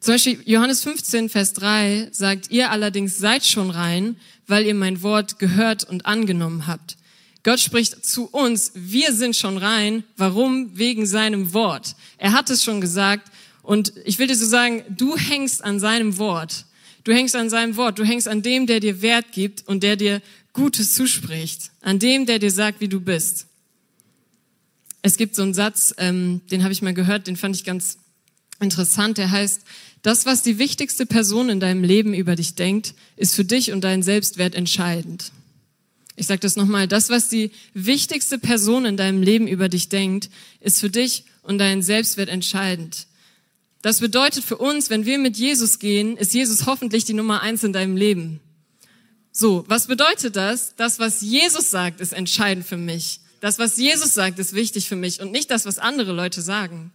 Zum 0.00 0.14
Beispiel 0.14 0.42
Johannes 0.46 0.82
15, 0.82 1.28
Vers 1.28 1.52
3 1.52 2.08
sagt, 2.10 2.50
ihr 2.50 2.72
allerdings 2.72 3.18
seid 3.18 3.44
schon 3.44 3.70
rein, 3.70 4.16
weil 4.48 4.66
ihr 4.66 4.74
mein 4.74 5.00
Wort 5.02 5.38
gehört 5.38 5.84
und 5.84 6.06
angenommen 6.06 6.66
habt. 6.66 6.96
Gott 7.44 7.60
spricht 7.60 8.04
zu 8.04 8.26
uns, 8.26 8.72
wir 8.74 9.12
sind 9.12 9.36
schon 9.36 9.58
rein. 9.58 10.02
Warum? 10.16 10.76
Wegen 10.76 11.06
seinem 11.06 11.54
Wort. 11.54 11.94
Er 12.18 12.32
hat 12.32 12.50
es 12.50 12.64
schon 12.64 12.80
gesagt. 12.80 13.30
Und 13.62 13.92
ich 14.04 14.18
will 14.18 14.26
dir 14.26 14.34
so 14.34 14.46
sagen, 14.46 14.82
du 14.88 15.16
hängst 15.16 15.62
an 15.62 15.78
seinem 15.78 16.18
Wort. 16.18 16.66
Du 17.04 17.12
hängst 17.12 17.36
an 17.36 17.48
seinem 17.48 17.76
Wort. 17.76 18.00
Du 18.00 18.04
hängst 18.04 18.26
an 18.26 18.42
dem, 18.42 18.66
der 18.66 18.80
dir 18.80 19.02
Wert 19.02 19.30
gibt 19.30 19.68
und 19.68 19.84
der 19.84 19.94
dir 19.94 20.20
Gutes 20.52 20.94
zuspricht, 20.94 21.70
an 21.80 21.98
dem, 21.98 22.26
der 22.26 22.38
dir 22.38 22.50
sagt, 22.50 22.80
wie 22.80 22.88
du 22.88 23.00
bist. 23.00 23.46
es 25.02 25.16
gibt 25.16 25.34
so 25.34 25.42
einen 25.42 25.54
Satz, 25.54 25.94
ähm, 25.98 26.42
den 26.50 26.62
habe 26.62 26.72
ich 26.72 26.82
mal 26.82 26.94
gehört, 26.94 27.26
den 27.26 27.36
fand 27.36 27.56
ich 27.56 27.64
ganz 27.64 27.98
interessant. 28.60 29.18
Der 29.18 29.30
heißt, 29.30 29.62
das, 30.02 30.26
was 30.26 30.42
die 30.42 30.58
wichtigste 30.58 31.06
Person 31.06 31.48
in 31.48 31.60
deinem 31.60 31.82
Leben 31.82 32.14
über 32.14 32.36
dich 32.36 32.54
denkt, 32.54 32.94
ist 33.16 33.34
für 33.34 33.44
dich 33.44 33.72
und 33.72 33.82
deinen 33.82 34.02
Selbstwert 34.02 34.54
entscheidend. 34.54 35.32
Ich 36.16 36.26
sage 36.26 36.40
das 36.40 36.56
nochmal, 36.56 36.86
das, 36.86 37.08
was 37.08 37.28
die 37.28 37.50
wichtigste 37.74 38.38
Person 38.38 38.84
in 38.84 38.96
deinem 38.96 39.22
Leben 39.22 39.48
über 39.48 39.68
dich 39.68 39.88
denkt, 39.88 40.28
ist 40.60 40.80
für 40.80 40.90
dich 40.90 41.24
und 41.42 41.58
deinen 41.58 41.82
Selbstwert 41.82 42.28
entscheidend. 42.28 43.06
Das 43.80 44.00
bedeutet 44.00 44.44
für 44.44 44.58
uns, 44.58 44.90
wenn 44.90 45.06
wir 45.06 45.18
mit 45.18 45.36
Jesus 45.36 45.78
gehen, 45.78 46.16
ist 46.16 46.34
Jesus 46.34 46.66
hoffentlich 46.66 47.04
die 47.04 47.14
Nummer 47.14 47.40
eins 47.40 47.64
in 47.64 47.72
deinem 47.72 47.96
Leben. 47.96 48.40
So, 49.32 49.64
was 49.66 49.86
bedeutet 49.86 50.36
das? 50.36 50.74
Das, 50.76 50.98
was 50.98 51.22
Jesus 51.22 51.70
sagt, 51.70 52.00
ist 52.00 52.12
entscheidend 52.12 52.66
für 52.66 52.76
mich. 52.76 53.20
Das, 53.40 53.58
was 53.58 53.76
Jesus 53.78 54.14
sagt, 54.14 54.38
ist 54.38 54.52
wichtig 54.52 54.88
für 54.88 54.94
mich 54.96 55.20
und 55.20 55.32
nicht 55.32 55.50
das, 55.50 55.64
was 55.64 55.78
andere 55.78 56.12
Leute 56.12 56.42
sagen. 56.42 56.92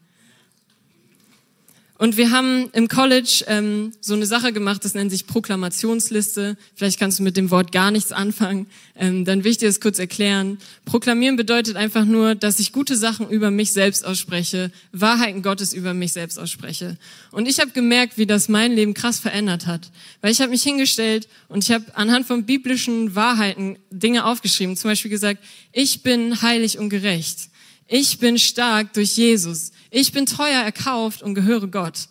Und 1.97 2.15
wir 2.15 2.29
haben 2.29 2.69
im 2.73 2.87
College 2.87 3.43
ähm, 3.47 3.91
so 4.01 4.13
eine 4.13 4.27
Sache 4.27 4.53
gemacht, 4.53 4.85
das 4.85 4.93
nennt 4.93 5.09
sich 5.09 5.25
Proklamationsliste. 5.25 6.55
Vielleicht 6.75 6.99
kannst 6.99 7.17
du 7.17 7.23
mit 7.23 7.37
dem 7.37 7.49
Wort 7.49 7.71
gar 7.71 7.89
nichts 7.89 8.11
anfangen. 8.11 8.67
Ähm, 8.95 9.25
dann 9.25 9.43
will 9.43 9.51
ich 9.51 9.57
dir 9.57 9.67
das 9.67 9.81
kurz 9.81 9.97
erklären. 9.97 10.59
Proklamieren 10.85 11.37
bedeutet 11.37 11.75
einfach 11.75 12.05
nur, 12.05 12.35
dass 12.35 12.59
ich 12.59 12.71
gute 12.71 12.95
Sachen 12.95 13.27
über 13.29 13.49
mich 13.49 13.71
selbst 13.71 14.05
ausspreche, 14.05 14.71
Wahrheiten 14.91 15.41
Gottes 15.41 15.73
über 15.73 15.95
mich 15.95 16.13
selbst 16.13 16.37
ausspreche. 16.37 16.97
Und 17.31 17.47
ich 17.47 17.59
habe 17.59 17.71
gemerkt, 17.71 18.19
wie 18.19 18.27
das 18.27 18.47
mein 18.47 18.73
Leben 18.73 18.93
krass 18.93 19.19
verändert 19.19 19.65
hat. 19.65 19.89
Weil 20.21 20.31
ich 20.31 20.39
habe 20.39 20.51
mich 20.51 20.61
hingestellt 20.61 21.27
und 21.49 21.63
ich 21.63 21.71
habe 21.71 21.85
anhand 21.95 22.27
von 22.27 22.45
biblischen 22.45 23.15
Wahrheiten 23.15 23.77
Dinge 23.89 24.25
aufgeschrieben. 24.25 24.77
Zum 24.77 24.91
Beispiel 24.91 25.09
gesagt, 25.09 25.43
ich 25.71 26.03
bin 26.03 26.43
heilig 26.43 26.77
und 26.77 26.89
gerecht. 26.89 27.49
Ich 27.87 28.19
bin 28.19 28.37
stark 28.37 28.93
durch 28.93 29.15
Jesus. 29.15 29.71
Ich 29.89 30.11
bin 30.11 30.25
teuer 30.25 30.61
erkauft 30.61 31.21
und 31.21 31.35
gehöre 31.35 31.67
Gott. 31.67 32.07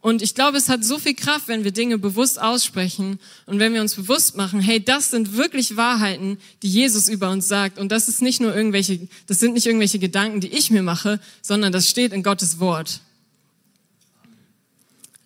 Und 0.00 0.22
ich 0.22 0.34
glaube, 0.34 0.56
es 0.56 0.68
hat 0.68 0.84
so 0.84 0.98
viel 0.98 1.14
Kraft, 1.14 1.48
wenn 1.48 1.64
wir 1.64 1.72
Dinge 1.72 1.98
bewusst 1.98 2.40
aussprechen 2.40 3.18
und 3.46 3.58
wenn 3.58 3.74
wir 3.74 3.80
uns 3.80 3.96
bewusst 3.96 4.36
machen, 4.36 4.60
hey, 4.60 4.82
das 4.82 5.10
sind 5.10 5.36
wirklich 5.36 5.76
Wahrheiten, 5.76 6.38
die 6.62 6.68
Jesus 6.68 7.08
über 7.08 7.30
uns 7.30 7.48
sagt. 7.48 7.78
Und 7.78 7.90
das 7.90 8.08
ist 8.08 8.22
nicht 8.22 8.40
nur 8.40 8.54
irgendwelche, 8.54 9.08
das 9.26 9.40
sind 9.40 9.54
nicht 9.54 9.66
irgendwelche 9.66 9.98
Gedanken, 9.98 10.40
die 10.40 10.48
ich 10.48 10.70
mir 10.70 10.84
mache, 10.84 11.20
sondern 11.42 11.72
das 11.72 11.88
steht 11.88 12.12
in 12.12 12.22
Gottes 12.22 12.60
Wort. 12.60 13.00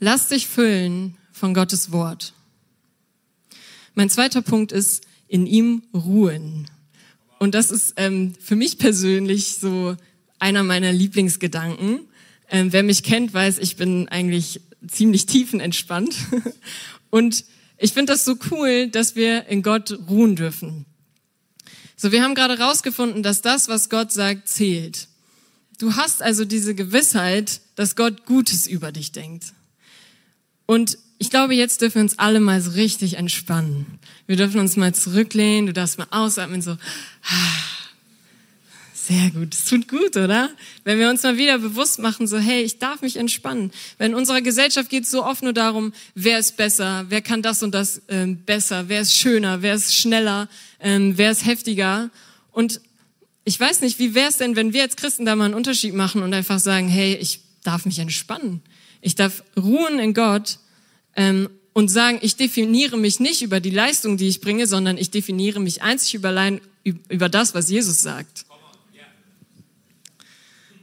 Lass 0.01 0.29
dich 0.29 0.47
füllen 0.47 1.17
von 1.33 1.53
Gottes 1.53 1.93
Wort. 1.93 2.33
Mein 3.95 4.09
zweiter 4.09 4.41
Punkt 4.41 4.73
ist, 4.73 5.05
in 5.29 5.47
ihm 5.47 5.83
ruhen. 5.95 6.67
Und 7.39 7.55
das 7.55 7.71
ist 7.71 7.95
ähm, 7.97 8.35
für 8.41 8.57
mich 8.57 8.79
persönlich 8.79 9.57
so 9.57 9.97
einer 10.43 10.65
meiner 10.65 10.93
Lieblingsgedanken. 10.93 12.01
Ähm, 12.51 12.73
wer 12.73 12.83
mich 12.83 13.05
kennt, 13.05 13.33
weiß, 13.33 13.59
ich 13.59 13.77
bin 13.77 14.09
eigentlich 14.09 14.61
ziemlich 14.87 15.27
tiefenentspannt. 15.27 16.15
Und 17.11 17.45
ich 17.79 17.93
finde 17.93 18.13
das 18.13 18.25
so 18.25 18.37
cool, 18.51 18.89
dass 18.89 19.15
wir 19.15 19.47
in 19.47 19.63
Gott 19.63 19.97
ruhen 20.11 20.35
dürfen. 20.35 20.85
So, 21.97 22.11
wir 22.11 22.25
haben 22.25 22.35
gerade 22.35 22.59
rausgefunden, 22.59 23.23
dass 23.23 23.41
das, 23.41 23.69
was 23.69 23.89
Gott 23.89 24.11
sagt, 24.13 24.49
zählt. 24.49 25.07
Du 25.79 25.95
hast 25.95 26.23
also 26.23 26.45
diese 26.45 26.75
Gewissheit, 26.75 27.61
dass 27.77 27.95
Gott 27.95 28.27
Gutes 28.27 28.67
über 28.67 28.91
dich 28.91 29.13
denkt. 29.13 29.53
Und 30.67 30.99
ich 31.19 31.31
glaube, 31.31 31.55
jetzt 31.55 31.81
dürfen 31.81 31.97
wir 31.97 32.03
uns 32.03 32.19
alle 32.19 32.41
mal 32.41 32.61
so 32.61 32.73
richtig 32.73 33.17
entspannen. 33.17 34.01
Wir 34.27 34.37
dürfen 34.37 34.59
uns 34.59 34.77
mal 34.77 34.93
zurücklehnen, 34.93 35.67
du 35.67 35.73
darfst 35.73 35.99
mal 35.99 36.09
ausatmen, 36.11 36.63
so. 36.63 36.77
Sehr 39.05 39.31
gut, 39.31 39.53
es 39.53 39.65
tut 39.65 39.89
gut, 39.89 40.17
oder? 40.17 40.49
Wenn 40.85 40.97
wir 41.01 41.11
uns 41.11 41.25
mal 41.25 41.37
wieder 41.37 41.59
bewusst 41.59 41.99
machen, 41.99 42.29
so, 42.29 42.39
hey, 42.39 42.63
ich 42.63 42.79
darf 42.79 43.03
mich 43.03 43.17
entspannen. 43.17 43.73
Weil 43.99 44.11
in 44.11 44.15
unserer 44.15 44.43
Gesellschaft 44.43 44.91
geht 44.91 45.05
es 45.05 45.11
so 45.11 45.25
oft 45.25 45.43
nur 45.43 45.53
darum, 45.53 45.93
wer 46.15 46.39
ist 46.39 46.57
besser, 46.57 47.07
wer 47.09 47.21
kann 47.21 47.43
das 47.43 47.65
und 47.65 47.75
das 47.75 48.03
ähm, 48.07 48.37
besser, 48.45 48.89
wer 48.89 49.01
ist 49.01 49.17
schöner, 49.17 49.61
wer 49.61 49.75
ist 49.75 49.97
schneller, 49.97 50.49
ähm, 50.79 51.15
wer 51.19 51.33
ist 51.33 51.45
heftiger. 51.45 52.11
Und 52.53 52.81
ich 53.43 53.59
weiß 53.59 53.81
nicht, 53.81 53.99
wie 53.99 54.15
wäre 54.15 54.29
es 54.29 54.37
denn, 54.37 54.55
wenn 54.55 54.73
wir 54.73 54.83
als 54.83 54.95
Christen 54.95 55.25
da 55.25 55.35
mal 55.35 55.47
einen 55.47 55.55
Unterschied 55.55 55.95
machen 55.95 56.23
und 56.23 56.33
einfach 56.33 56.61
sagen, 56.61 56.87
hey, 56.87 57.17
ich 57.17 57.41
darf 57.65 57.85
mich 57.85 57.99
entspannen. 57.99 58.63
Ich 59.01 59.17
darf 59.17 59.43
ruhen 59.57 59.99
in 59.99 60.15
Gott 60.15 60.59
ähm, 61.17 61.49
und 61.73 61.89
sagen, 61.89 62.21
ich 62.23 62.37
definiere 62.37 62.97
mich 62.97 63.19
nicht 63.19 63.43
über 63.43 63.59
die 63.59 63.71
Leistung, 63.71 64.17
die 64.17 64.29
ich 64.29 64.41
bringe, 64.41 64.69
sondern 64.69 64.97
ich 64.97 65.11
definiere 65.11 65.59
mich 65.59 65.83
einzig 65.83 66.15
über, 66.15 66.61
über 67.09 67.29
das, 67.29 67.53
was 67.53 67.69
Jesus 67.69 68.01
sagt. 68.01 68.45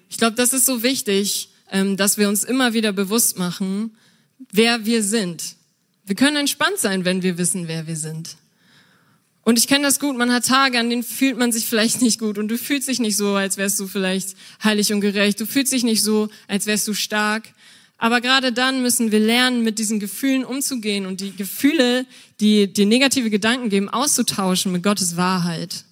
Ich 0.09 0.17
glaube, 0.17 0.35
das 0.35 0.53
ist 0.53 0.65
so 0.65 0.83
wichtig, 0.83 1.49
ähm, 1.71 1.95
dass 1.95 2.17
wir 2.17 2.27
uns 2.27 2.43
immer 2.43 2.73
wieder 2.73 2.91
bewusst 2.91 3.37
machen, 3.37 3.95
wer 4.51 4.85
wir 4.85 5.03
sind. 5.03 5.55
Wir 6.05 6.15
können 6.15 6.37
entspannt 6.37 6.79
sein, 6.79 7.05
wenn 7.05 7.21
wir 7.21 7.37
wissen, 7.37 7.67
wer 7.67 7.87
wir 7.87 7.95
sind. 7.95 8.35
Und 9.43 9.57
ich 9.57 9.67
kenne 9.67 9.83
das 9.83 9.99
gut, 9.99 10.17
man 10.17 10.33
hat 10.33 10.45
Tage, 10.45 10.79
an 10.79 10.89
denen 10.89 11.03
fühlt 11.03 11.37
man 11.37 11.51
sich 11.51 11.65
vielleicht 11.65 12.01
nicht 12.01 12.19
gut 12.19 12.37
und 12.37 12.49
du 12.49 12.57
fühlst 12.57 12.87
dich 12.87 12.99
nicht 12.99 13.17
so, 13.17 13.35
als 13.35 13.57
wärst 13.57 13.79
du 13.79 13.87
vielleicht 13.87 14.35
heilig 14.63 14.91
und 14.93 15.01
gerecht. 15.01 15.39
Du 15.39 15.45
fühlst 15.45 15.71
dich 15.71 15.83
nicht 15.83 16.03
so, 16.03 16.29
als 16.47 16.65
wärst 16.65 16.87
du 16.87 16.93
stark. 16.93 17.53
Aber 17.97 18.21
gerade 18.21 18.53
dann 18.53 18.81
müssen 18.81 19.11
wir 19.11 19.19
lernen, 19.19 19.63
mit 19.63 19.77
diesen 19.77 19.99
Gefühlen 19.99 20.45
umzugehen 20.45 21.05
und 21.05 21.19
die 21.19 21.35
Gefühle, 21.35 22.05
die 22.39 22.71
dir 22.71 22.85
negative 22.85 23.29
Gedanken 23.29 23.69
geben, 23.69 23.89
auszutauschen 23.89 24.71
mit 24.71 24.83
Gottes 24.83 25.17
Wahrheit. 25.17 25.83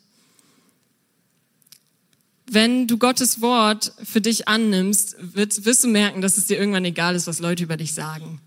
Wenn 2.50 2.88
du 2.88 2.98
Gottes 2.98 3.42
Wort 3.42 3.92
für 4.04 4.22
dich 4.22 4.48
annimmst, 4.48 5.18
wirst, 5.20 5.66
wirst 5.66 5.84
du 5.84 5.90
merken, 5.90 6.22
dass 6.22 6.38
es 6.38 6.46
dir 6.46 6.58
irgendwann 6.58 6.86
egal 6.86 7.16
ist, 7.16 7.28
was 7.28 7.40
Leute 7.40 7.64
über 7.64 7.76
dich 7.76 7.94
sagen. 7.94 8.40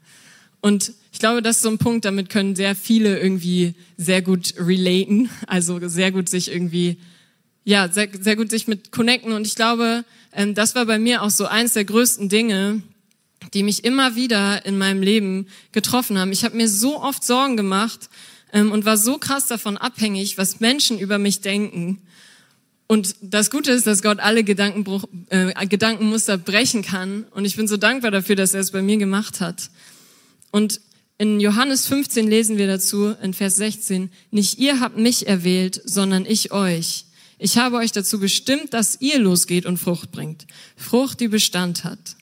Und 0.61 0.93
ich 1.13 1.19
glaube, 1.19 1.43
das 1.43 1.57
ist 1.57 1.63
so 1.63 1.71
ein 1.71 1.79
Punkt, 1.79 2.05
damit 2.05 2.31
können 2.31 2.57
sehr 2.57 2.75
viele 2.75 3.19
irgendwie 3.19 3.75
sehr 3.97 4.23
gut 4.23 4.55
relaten, 4.59 5.31
also 5.47 5.87
sehr 5.89 6.13
gut 6.13 6.29
sich 6.29 6.51
irgendwie, 6.51 6.99
ja, 7.65 7.91
sehr, 7.91 8.09
sehr 8.19 8.37
gut 8.37 8.51
sich 8.51 8.69
mit 8.69 8.91
connecten. 8.91 9.33
Und 9.33 9.47
ich 9.47 9.55
glaube, 9.55 10.05
ähm, 10.33 10.55
das 10.55 10.75
war 10.75 10.87
bei 10.87 10.99
mir 10.99 11.23
auch 11.23 11.31
so 11.31 11.47
eins 11.47 11.75
der 11.75 11.85
größten 11.85 12.29
Dinge, 12.29 12.83
die 13.55 13.63
mich 13.63 13.85
immer 13.85 14.17
wieder 14.17 14.65
in 14.65 14.79
meinem 14.79 15.03
Leben 15.03 15.47
getroffen 15.73 16.19
haben. 16.19 16.33
Ich 16.33 16.45
habe 16.45 16.57
mir 16.57 16.69
so 16.69 17.03
oft 17.03 17.25
Sorgen 17.25 17.57
gemacht 17.57 18.09
ähm, 18.53 18.73
und 18.73 18.85
war 18.85 18.97
so 18.97 19.19
krass 19.19 19.47
davon 19.47 19.77
abhängig, 19.77 20.39
was 20.39 20.61
Menschen 20.61 20.99
über 20.99 21.19
mich 21.19 21.41
denken. 21.41 22.01
Und 22.91 23.15
das 23.21 23.53
Gute 23.53 23.71
ist, 23.71 23.87
dass 23.87 24.03
Gott 24.03 24.19
alle 24.19 24.43
Gedankenbruch, 24.43 25.05
äh, 25.29 25.65
Gedankenmuster 25.69 26.37
brechen 26.37 26.83
kann. 26.83 27.23
Und 27.31 27.45
ich 27.45 27.55
bin 27.55 27.69
so 27.69 27.77
dankbar 27.77 28.11
dafür, 28.11 28.35
dass 28.35 28.53
er 28.53 28.59
es 28.59 28.73
bei 28.73 28.83
mir 28.83 28.97
gemacht 28.97 29.41
hat. 29.41 29.71
Und 30.51 30.81
in 31.17 31.39
Johannes 31.39 31.87
15 31.87 32.27
lesen 32.27 32.59
wir 32.59 32.67
dazu, 32.67 33.15
in 33.23 33.33
Vers 33.33 33.55
16, 33.55 34.11
nicht 34.33 34.59
ihr 34.59 34.81
habt 34.81 34.99
mich 34.99 35.29
erwählt, 35.29 35.81
sondern 35.85 36.27
ich 36.27 36.51
euch. 36.51 37.05
Ich 37.39 37.59
habe 37.59 37.77
euch 37.77 37.93
dazu 37.93 38.19
bestimmt, 38.19 38.75
dass 38.75 39.01
ihr 39.01 39.21
losgeht 39.21 39.67
und 39.67 39.77
Frucht 39.77 40.11
bringt. 40.11 40.49
Frucht, 40.75 41.21
die 41.21 41.29
Bestand 41.29 41.85
hat. 41.85 42.17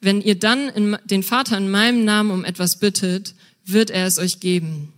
Wenn 0.00 0.20
ihr 0.20 0.34
dann 0.34 0.68
in, 0.70 0.96
den 1.04 1.22
Vater 1.22 1.56
in 1.58 1.70
meinem 1.70 2.04
Namen 2.04 2.32
um 2.32 2.44
etwas 2.44 2.80
bittet, 2.80 3.36
wird 3.64 3.90
er 3.90 4.08
es 4.08 4.18
euch 4.18 4.40
geben. 4.40 4.92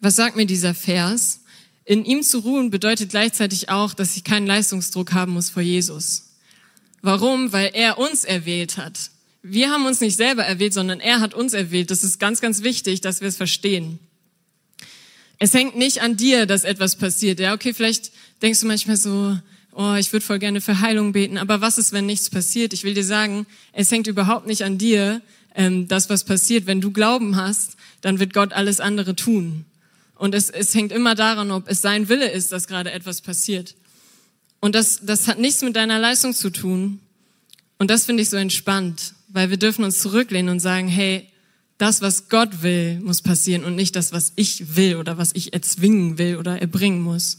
Was 0.00 0.16
sagt 0.16 0.34
mir 0.34 0.46
dieser 0.46 0.72
Vers? 0.72 1.40
In 1.88 2.04
ihm 2.04 2.22
zu 2.22 2.40
ruhen 2.40 2.68
bedeutet 2.68 3.08
gleichzeitig 3.08 3.70
auch, 3.70 3.94
dass 3.94 4.14
ich 4.14 4.22
keinen 4.22 4.46
Leistungsdruck 4.46 5.14
haben 5.14 5.32
muss 5.32 5.48
vor 5.48 5.62
Jesus. 5.62 6.34
Warum? 7.00 7.50
Weil 7.54 7.70
er 7.72 7.96
uns 7.96 8.24
erwählt 8.24 8.76
hat. 8.76 9.10
Wir 9.42 9.70
haben 9.70 9.86
uns 9.86 10.02
nicht 10.02 10.18
selber 10.18 10.44
erwählt, 10.44 10.74
sondern 10.74 11.00
er 11.00 11.20
hat 11.20 11.32
uns 11.32 11.54
erwählt. 11.54 11.90
Das 11.90 12.04
ist 12.04 12.20
ganz, 12.20 12.42
ganz 12.42 12.62
wichtig, 12.62 13.00
dass 13.00 13.22
wir 13.22 13.28
es 13.28 13.38
verstehen. 13.38 13.98
Es 15.38 15.54
hängt 15.54 15.78
nicht 15.78 16.02
an 16.02 16.18
dir, 16.18 16.44
dass 16.44 16.64
etwas 16.64 16.96
passiert. 16.96 17.40
Ja, 17.40 17.54
okay, 17.54 17.72
vielleicht 17.72 18.12
denkst 18.42 18.60
du 18.60 18.66
manchmal 18.66 18.98
so, 18.98 19.38
oh, 19.72 19.94
ich 19.94 20.12
würde 20.12 20.26
voll 20.26 20.40
gerne 20.40 20.60
für 20.60 20.80
Heilung 20.82 21.12
beten, 21.12 21.38
aber 21.38 21.62
was 21.62 21.78
ist, 21.78 21.92
wenn 21.92 22.04
nichts 22.04 22.28
passiert? 22.28 22.74
Ich 22.74 22.84
will 22.84 22.92
dir 22.92 23.04
sagen, 23.04 23.46
es 23.72 23.90
hängt 23.90 24.08
überhaupt 24.08 24.46
nicht 24.46 24.62
an 24.62 24.76
dir, 24.76 25.22
ähm, 25.54 25.88
das, 25.88 26.10
was 26.10 26.24
passiert. 26.24 26.66
Wenn 26.66 26.82
du 26.82 26.90
Glauben 26.90 27.36
hast, 27.36 27.78
dann 28.02 28.18
wird 28.18 28.34
Gott 28.34 28.52
alles 28.52 28.78
andere 28.78 29.16
tun. 29.16 29.64
Und 30.18 30.34
es, 30.34 30.50
es 30.50 30.74
hängt 30.74 30.92
immer 30.92 31.14
daran, 31.14 31.50
ob 31.52 31.68
es 31.68 31.80
sein 31.80 32.08
Wille 32.08 32.30
ist, 32.30 32.52
dass 32.52 32.66
gerade 32.66 32.90
etwas 32.90 33.22
passiert. 33.22 33.76
Und 34.60 34.74
das, 34.74 35.00
das 35.02 35.28
hat 35.28 35.38
nichts 35.38 35.62
mit 35.62 35.76
deiner 35.76 36.00
Leistung 36.00 36.34
zu 36.34 36.50
tun. 36.50 37.00
Und 37.78 37.88
das 37.90 38.04
finde 38.04 38.24
ich 38.24 38.28
so 38.28 38.36
entspannt, 38.36 39.14
weil 39.28 39.50
wir 39.50 39.56
dürfen 39.56 39.84
uns 39.84 40.00
zurücklehnen 40.00 40.50
und 40.50 40.60
sagen, 40.60 40.88
hey, 40.88 41.28
das, 41.78 42.02
was 42.02 42.28
Gott 42.28 42.62
will, 42.62 42.98
muss 42.98 43.22
passieren 43.22 43.64
und 43.64 43.76
nicht 43.76 43.94
das, 43.94 44.10
was 44.10 44.32
ich 44.34 44.74
will 44.74 44.96
oder 44.96 45.16
was 45.16 45.32
ich 45.34 45.52
erzwingen 45.52 46.18
will 46.18 46.36
oder 46.36 46.60
erbringen 46.60 47.00
muss. 47.00 47.38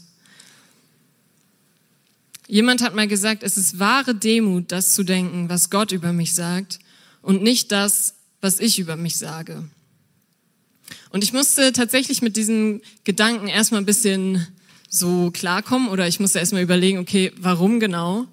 Jemand 2.46 2.82
hat 2.82 2.94
mal 2.94 3.06
gesagt, 3.06 3.42
es 3.42 3.58
ist 3.58 3.78
wahre 3.78 4.14
Demut, 4.14 4.72
das 4.72 4.94
zu 4.94 5.04
denken, 5.04 5.50
was 5.50 5.68
Gott 5.68 5.92
über 5.92 6.14
mich 6.14 6.34
sagt 6.34 6.78
und 7.20 7.42
nicht 7.42 7.70
das, 7.70 8.14
was 8.40 8.58
ich 8.58 8.78
über 8.78 8.96
mich 8.96 9.18
sage. 9.18 9.68
Und 11.10 11.24
ich 11.24 11.32
musste 11.32 11.72
tatsächlich 11.72 12.22
mit 12.22 12.36
diesem 12.36 12.80
Gedanken 13.04 13.48
erstmal 13.48 13.80
ein 13.80 13.86
bisschen 13.86 14.46
so 14.88 15.30
klarkommen 15.30 15.88
oder 15.88 16.08
ich 16.08 16.20
musste 16.20 16.38
erstmal 16.38 16.62
überlegen, 16.62 16.98
okay, 16.98 17.32
warum 17.36 17.80
genau? 17.80 18.26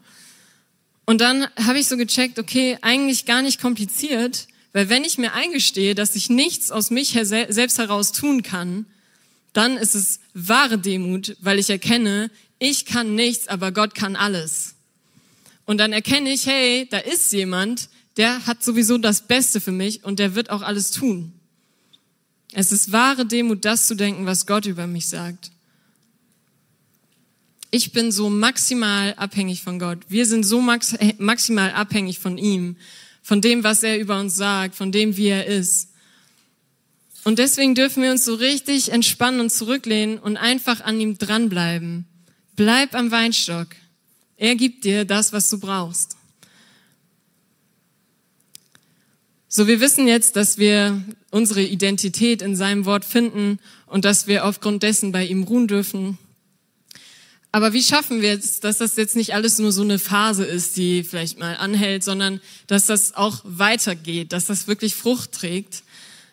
Und 1.06 1.22
dann 1.22 1.48
habe 1.56 1.80
ich 1.80 1.88
so 1.88 1.96
gecheckt, 1.96 2.39
okay, 2.39 2.78
eigentlich 2.82 3.26
gar 3.26 3.41
nicht 3.41 3.62
kompliziert, 3.62 4.48
weil 4.74 4.89
wenn 4.89 5.04
ich 5.04 5.17
mir 5.17 5.34
eingestehe, 5.34 5.96
dass 5.96 6.15
ich 6.15 6.30
nichts 6.30 6.72
aus 6.72 6.89
mich 6.89 7.12
selbst 7.12 7.78
heraus 7.78 8.12
tun 8.12 8.43
kann, 8.43 8.86
dann 9.54 9.78
ist 9.78 9.96
es 9.96 10.20
wahre 10.34 10.78
Demut, 10.78 11.38
weil 11.39 11.60
ich 11.60 11.70
erkenne, 11.70 12.30
ich 12.60 12.86
kann 12.86 13.15
nichts, 13.15 13.48
aber 13.48 13.72
Gott 13.72 13.96
kann 13.96 14.15
alles. 14.15 14.76
Und 15.65 15.78
dann 15.80 15.93
erkenne 15.93 16.32
ich, 16.32 16.46
hey, 16.46 16.88
da 16.89 16.98
ist 16.98 17.32
jemand, 17.32 17.89
der 18.17 18.46
hat 18.46 18.63
sowieso 18.63 18.98
das 18.98 19.22
Beste 19.22 19.62
für 19.62 19.72
mich 19.72 20.04
und 20.04 20.20
der 20.20 20.36
wird 20.36 20.50
auch 20.50 20.62
alles 20.62 20.91
tun. 20.91 21.34
Es 22.60 22.72
ist 22.72 22.91
wahre 22.91 23.24
Demut, 23.24 23.65
das 23.65 23.86
zu 23.86 23.93
denken, 23.93 24.26
was 24.26 24.48
Gott 24.48 24.65
über 24.65 24.88
mich 24.88 25.06
sagt. 25.06 25.52
Ich 27.70 27.91
bin 27.91 28.12
so 28.12 28.32
maximal 28.32 29.13
abhängig 29.13 29.62
von 29.62 29.78
Gott. 29.78 30.00
Wir 30.10 30.26
sind 30.26 30.43
so 30.43 30.60
max 30.60 30.96
maximal 31.20 31.70
abhängig 31.74 32.17
von 32.17 32.39
ihm, 32.39 32.76
von 33.22 33.41
dem, 33.41 33.63
was 33.63 33.84
er 33.84 34.00
über 34.00 34.20
uns 34.20 34.36
sagt, 34.36 34.74
von 34.74 34.91
dem, 34.91 35.17
wie 35.17 35.28
er 35.28 35.46
ist. 35.46 35.89
Und 37.26 37.38
deswegen 37.38 37.76
dürfen 37.76 38.02
wir 38.02 38.10
uns 38.10 38.26
so 38.26 38.34
richtig 38.34 38.91
entspannen 38.91 39.39
und 39.39 39.52
zurücklehnen 39.52 40.17
und 40.17 40.36
einfach 40.36 40.82
an 40.82 41.00
ihm 41.00 41.20
dranbleiben. 41.20 42.08
Bleib 42.56 42.96
am 42.96 43.12
Weinstock. 43.12 43.67
Er 44.36 44.56
gibt 44.56 44.84
dir 44.84 45.06
das, 45.06 45.32
was 45.32 45.48
du 45.52 45.60
brauchst. 45.60 46.16
So, 49.50 49.66
wir 49.66 49.80
wissen 49.80 50.08
jetzt, 50.10 50.36
dass 50.36 50.58
wir 50.58 51.02
unsere 51.32 51.62
Identität 51.62 52.42
in 52.42 52.58
seinem 52.58 52.84
Wort 52.84 53.06
finden 53.06 53.60
und 53.86 54.04
dass 54.04 54.28
wir 54.28 54.44
aufgrund 54.44 54.84
dessen 54.84 55.14
bei 55.14 55.26
ihm 55.26 55.44
ruhen 55.44 55.68
dürfen. 55.68 56.18
Aber 57.54 57.72
wie 57.72 57.82
schaffen 57.82 58.22
wir 58.22 58.34
es, 58.34 58.60
dass 58.60 58.80
das 58.80 58.98
jetzt 58.98 59.16
nicht 59.16 59.34
alles 59.34 59.58
nur 59.58 59.72
so 59.72 59.84
eine 59.84 60.00
Phase 60.00 60.44
ist, 60.44 60.76
die 60.76 61.02
vielleicht 61.04 61.40
mal 61.40 61.56
anhält, 61.56 62.04
sondern 62.04 62.42
dass 62.68 62.88
das 62.88 63.16
auch 63.16 63.40
weitergeht, 63.46 64.34
dass 64.34 64.46
das 64.46 64.68
wirklich 64.68 64.96
Frucht 64.96 65.32
trägt 65.32 65.84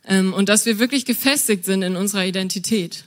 ähm, 0.06 0.34
und 0.34 0.48
dass 0.48 0.66
wir 0.66 0.80
wirklich 0.80 1.04
gefestigt 1.04 1.64
sind 1.64 1.82
in 1.82 1.94
unserer 1.94 2.26
Identität? 2.26 3.04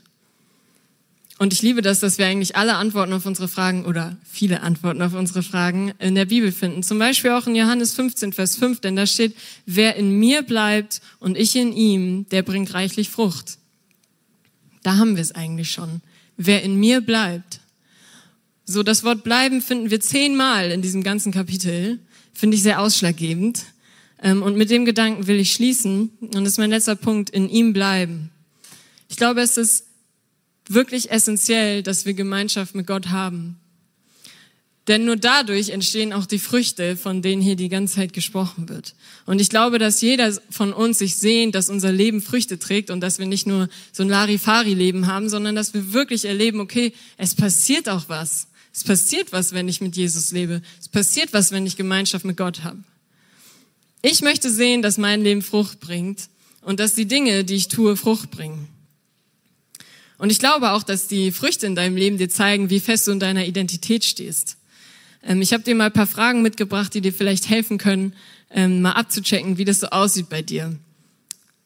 Und 1.40 1.54
ich 1.54 1.62
liebe 1.62 1.84
das, 1.84 2.00
dass 2.00 2.18
wir 2.18 2.26
eigentlich 2.26 2.56
alle 2.56 2.76
Antworten 2.76 3.14
auf 3.14 3.26
unsere 3.26 3.48
Fragen 3.48 3.86
oder 3.86 4.18
viele 4.24 4.62
Antworten 4.62 5.04
auf 5.04 5.14
unsere 5.14 5.44
Fragen 5.44 5.94
in 6.00 6.16
der 6.16 6.26
Bibel 6.26 6.52
finden. 6.52 6.82
Zum 6.82 6.98
Beispiel 6.98 7.32
auch 7.32 7.46
in 7.46 7.56
Johannes 7.56 7.94
15, 7.94 8.34
Vers 8.34 8.56
5, 8.56 8.80
denn 8.80 8.96
da 8.96 9.06
steht, 9.06 9.36
wer 9.66 9.96
in 9.96 10.18
mir 10.18 10.42
bleibt 10.42 11.00
und 11.20 11.38
ich 11.38 11.56
in 11.56 11.74
ihm, 11.74 12.28
der 12.30 12.42
bringt 12.42 12.74
reichlich 12.74 13.10
Frucht. 13.10 13.60
Da 14.82 14.98
haben 14.98 15.16
wir 15.16 15.22
es 15.22 15.34
eigentlich 15.34 15.72
schon. 15.72 16.02
Wer 16.38 16.64
in 16.64 16.80
mir 16.80 17.02
bleibt. 17.02 17.60
So, 18.66 18.82
das 18.84 19.04
Wort 19.04 19.24
bleiben 19.24 19.62
finden 19.62 19.92
wir 19.92 20.00
zehnmal 20.00 20.72
in 20.72 20.82
diesem 20.82 21.04
ganzen 21.04 21.32
Kapitel. 21.32 22.00
Finde 22.34 22.58
ich 22.58 22.64
sehr 22.64 22.82
ausschlaggebend. 22.82 23.64
Ähm, 24.24 24.42
und 24.42 24.58
mit 24.58 24.72
dem 24.72 24.86
Gedanken 24.86 25.28
will 25.28 25.40
ich 25.40 25.54
schließen. 25.54 26.10
Und 26.20 26.34
das 26.34 26.54
ist 26.54 26.58
mein 26.58 26.72
letzter 26.72 26.96
Punkt, 26.96 27.30
in 27.30 27.48
ihm 27.50 27.74
bleiben. 27.74 28.32
Ich 29.10 29.18
glaube, 29.18 29.42
es 29.42 29.58
ist 29.58 29.87
wirklich 30.74 31.12
essentiell, 31.12 31.84
dass 31.84 32.06
wir 32.06 32.14
Gemeinschaft 32.14 32.76
mit 32.76 32.88
Gott 32.88 33.10
haben. 33.10 33.58
Denn 34.88 35.04
nur 35.04 35.18
dadurch 35.18 35.70
entstehen 35.70 36.14
auch 36.14 36.26
die 36.26 36.40
Früchte, 36.40 36.96
von 36.96 37.22
denen 37.22 37.42
hier 37.42 37.58
die 37.58 37.68
ganze 37.68 37.96
Zeit 37.96 38.14
gesprochen 38.14 38.70
wird. 38.70 38.96
Und 39.26 39.42
ich 39.42 39.50
glaube, 39.50 39.80
dass 39.80 40.00
jeder 40.00 40.32
von 40.50 40.72
uns 40.72 41.00
sich 41.00 41.18
sehnt, 41.18 41.56
dass 41.56 41.70
unser 41.70 41.92
Leben 41.92 42.22
Früchte 42.22 42.58
trägt 42.58 42.90
und 42.90 43.02
dass 43.02 43.20
wir 43.20 43.26
nicht 43.26 43.48
nur 43.48 43.68
so 43.92 44.04
ein 44.04 44.10
Larifari-Leben 44.10 45.08
haben, 45.08 45.28
sondern 45.28 45.56
dass 45.56 45.74
wir 45.74 45.92
wirklich 45.92 46.24
erleben, 46.24 46.62
okay, 46.62 46.94
es 47.18 47.36
passiert 47.36 47.90
auch 47.90 48.06
was. 48.08 48.48
Es 48.74 48.86
passiert 48.86 49.34
was, 49.34 49.52
wenn 49.52 49.68
ich 49.68 49.82
mit 49.82 49.98
Jesus 49.98 50.32
lebe. 50.32 50.62
Es 50.80 50.88
passiert 50.88 51.34
was, 51.34 51.52
wenn 51.52 51.66
ich 51.66 51.76
Gemeinschaft 51.76 52.24
mit 52.24 52.38
Gott 52.38 52.64
habe. 52.64 52.78
Ich 54.02 54.22
möchte 54.22 54.50
sehen, 54.50 54.82
dass 54.82 54.98
mein 54.98 55.22
Leben 55.22 55.42
Frucht 55.42 55.82
bringt 55.82 56.30
und 56.62 56.80
dass 56.80 56.94
die 56.94 57.08
Dinge, 57.08 57.44
die 57.44 57.56
ich 57.56 57.68
tue, 57.68 57.98
Frucht 57.98 58.32
bringen. 58.32 58.70
Und 60.18 60.32
ich 60.32 60.40
glaube 60.40 60.72
auch, 60.72 60.84
dass 60.84 61.08
die 61.08 61.32
Früchte 61.32 61.68
in 61.68 61.76
deinem 61.76 61.96
Leben 61.96 62.18
dir 62.18 62.30
zeigen, 62.30 62.70
wie 62.70 62.80
fest 62.80 63.08
du 63.08 63.12
in 63.12 63.20
deiner 63.20 63.46
Identität 63.46 64.04
stehst. 64.04 64.58
Ähm, 65.24 65.42
ich 65.42 65.54
habe 65.54 65.64
dir 65.64 65.76
mal 65.76 65.86
ein 65.86 65.94
paar 65.94 66.08
Fragen 66.08 66.42
mitgebracht, 66.42 66.94
die 66.94 67.02
dir 67.02 67.14
vielleicht 67.14 67.50
helfen 67.50 67.78
können, 67.78 68.14
ähm, 68.50 68.82
mal 68.82 68.94
abzuchecken, 68.94 69.58
wie 69.58 69.66
das 69.66 69.80
so 69.80 69.88
aussieht 69.88 70.30
bei 70.30 70.42
dir. 70.42 70.76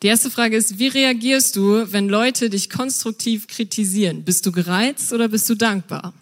Die 0.02 0.08
erste 0.08 0.32
Frage 0.32 0.58
ist, 0.58 0.80
wie 0.80 0.88
reagierst 0.88 1.56
du, 1.56 1.92
wenn 1.92 2.10
Leute 2.10 2.50
dich 2.50 2.72
konstruktiv 2.72 3.48
kritisieren? 3.48 4.24
Bist 4.24 4.46
du 4.46 4.52
gereizt 4.52 5.14
oder 5.14 5.28
bist 5.28 5.48
du 5.48 5.56
dankbar? 5.56 6.14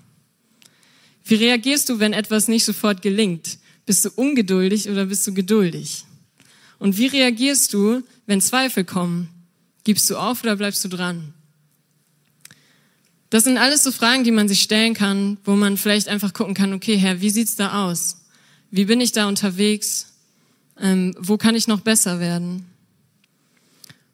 Wie 1.23 1.35
reagierst 1.35 1.87
du, 1.87 1.99
wenn 1.99 2.11
etwas 2.11 2.49
nicht 2.49 2.65
sofort 2.65 3.01
gelingt? 3.01 3.57
Bist 3.85 4.03
du 4.03 4.09
ungeduldig 4.15 4.89
oder 4.89 5.05
bist 5.05 5.25
du 5.25 5.33
geduldig? 5.33 6.03
Und 6.77 6.97
wie 6.97 7.07
reagierst 7.07 7.73
du, 7.73 8.03
wenn 8.25 8.41
Zweifel 8.41 8.83
kommen? 8.83 9.29
Gibst 9.85 10.09
du 10.09 10.17
auf 10.17 10.43
oder 10.43 10.57
bleibst 10.57 10.83
du 10.83 10.89
dran? 10.89 11.33
Das 13.29 13.43
sind 13.43 13.57
alles 13.57 13.83
so 13.83 13.91
Fragen, 13.91 14.23
die 14.23 14.31
man 14.31 14.47
sich 14.47 14.61
stellen 14.61 14.93
kann, 14.93 15.37
wo 15.43 15.55
man 15.55 15.77
vielleicht 15.77 16.07
einfach 16.07 16.33
gucken 16.33 16.55
kann, 16.55 16.73
okay, 16.73 16.97
Herr, 16.97 17.21
wie 17.21 17.29
sieht's 17.29 17.55
da 17.55 17.85
aus? 17.85 18.21
Wie 18.71 18.85
bin 18.85 19.01
ich 19.01 19.11
da 19.11 19.27
unterwegs? 19.27 20.13
Ähm, 20.79 21.15
wo 21.19 21.37
kann 21.37 21.55
ich 21.55 21.67
noch 21.67 21.81
besser 21.81 22.19
werden? 22.19 22.65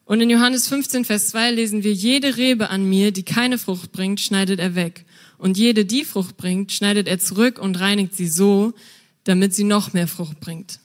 Und 0.03 0.21
in 0.21 0.29
Johannes 0.29 0.67
15, 0.67 1.05
Vers 1.05 1.29
2 1.29 1.51
lesen 1.51 1.83
wir, 1.83 1.93
jede 1.93 2.37
Rebe 2.37 2.69
an 2.69 2.87
mir, 2.87 3.11
die 3.11 3.23
keine 3.23 3.57
Frucht 3.57 3.91
bringt, 3.91 4.19
schneidet 4.19 4.59
er 4.59 4.75
weg. 4.75 5.05
Und 5.37 5.57
jede, 5.57 5.85
die 5.85 6.05
Frucht 6.05 6.37
bringt, 6.37 6.71
schneidet 6.71 7.07
er 7.07 7.19
zurück 7.19 7.57
und 7.57 7.79
reinigt 7.79 8.15
sie 8.15 8.27
so, 8.27 8.73
damit 9.23 9.55
sie 9.55 9.63
noch 9.63 9.93
mehr 9.93 10.07
Frucht 10.07 10.39
bringt. 10.39 10.79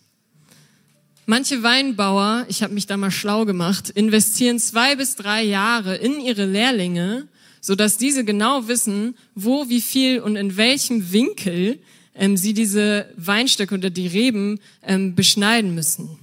Manche 1.26 1.62
Weinbauer, 1.62 2.46
ich 2.48 2.62
habe 2.62 2.74
mich 2.74 2.86
da 2.86 2.96
mal 2.96 3.10
schlau 3.10 3.44
gemacht, 3.44 3.90
investieren 3.90 4.58
zwei 4.58 4.96
bis 4.96 5.16
drei 5.16 5.42
Jahre 5.44 5.96
in 5.96 6.18
ihre 6.20 6.46
Lehrlinge, 6.46 7.28
so 7.60 7.74
dass 7.74 7.98
diese 7.98 8.24
genau 8.24 8.68
wissen, 8.68 9.16
wo, 9.34 9.68
wie 9.68 9.80
viel 9.80 10.20
und 10.20 10.36
in 10.36 10.56
welchem 10.56 11.12
Winkel 11.12 11.78
ähm, 12.14 12.36
sie 12.36 12.54
diese 12.54 13.12
Weinstöcke 13.16 13.74
oder 13.74 13.90
die 13.90 14.06
Reben 14.06 14.60
ähm, 14.82 15.14
beschneiden 15.14 15.74
müssen. 15.74 16.18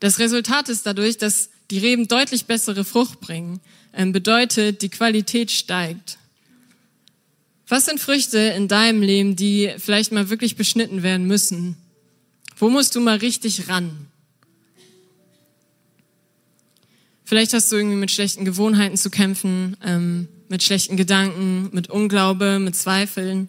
Das 0.00 0.18
Resultat 0.18 0.68
ist 0.68 0.86
dadurch, 0.86 1.18
dass 1.18 1.50
die 1.70 1.78
Reben 1.78 2.08
deutlich 2.08 2.46
bessere 2.46 2.84
Frucht 2.84 3.20
bringen, 3.20 3.60
ähm, 3.92 4.12
bedeutet, 4.12 4.82
die 4.82 4.88
Qualität 4.88 5.50
steigt. 5.50 6.18
Was 7.68 7.84
sind 7.84 8.00
Früchte 8.00 8.38
in 8.38 8.66
deinem 8.66 9.02
Leben, 9.02 9.36
die 9.36 9.72
vielleicht 9.78 10.10
mal 10.10 10.28
wirklich 10.28 10.56
beschnitten 10.56 11.02
werden 11.02 11.26
müssen? 11.26 11.76
Wo 12.56 12.68
musst 12.68 12.96
du 12.96 13.00
mal 13.00 13.18
richtig 13.18 13.68
ran? 13.68 14.09
Vielleicht 17.30 17.54
hast 17.54 17.70
du 17.70 17.76
irgendwie 17.76 17.96
mit 17.96 18.10
schlechten 18.10 18.44
Gewohnheiten 18.44 18.96
zu 18.96 19.08
kämpfen, 19.08 19.76
ähm, 19.84 20.26
mit 20.48 20.64
schlechten 20.64 20.96
Gedanken, 20.96 21.70
mit 21.70 21.88
Unglaube, 21.88 22.58
mit 22.58 22.74
Zweifeln. 22.74 23.46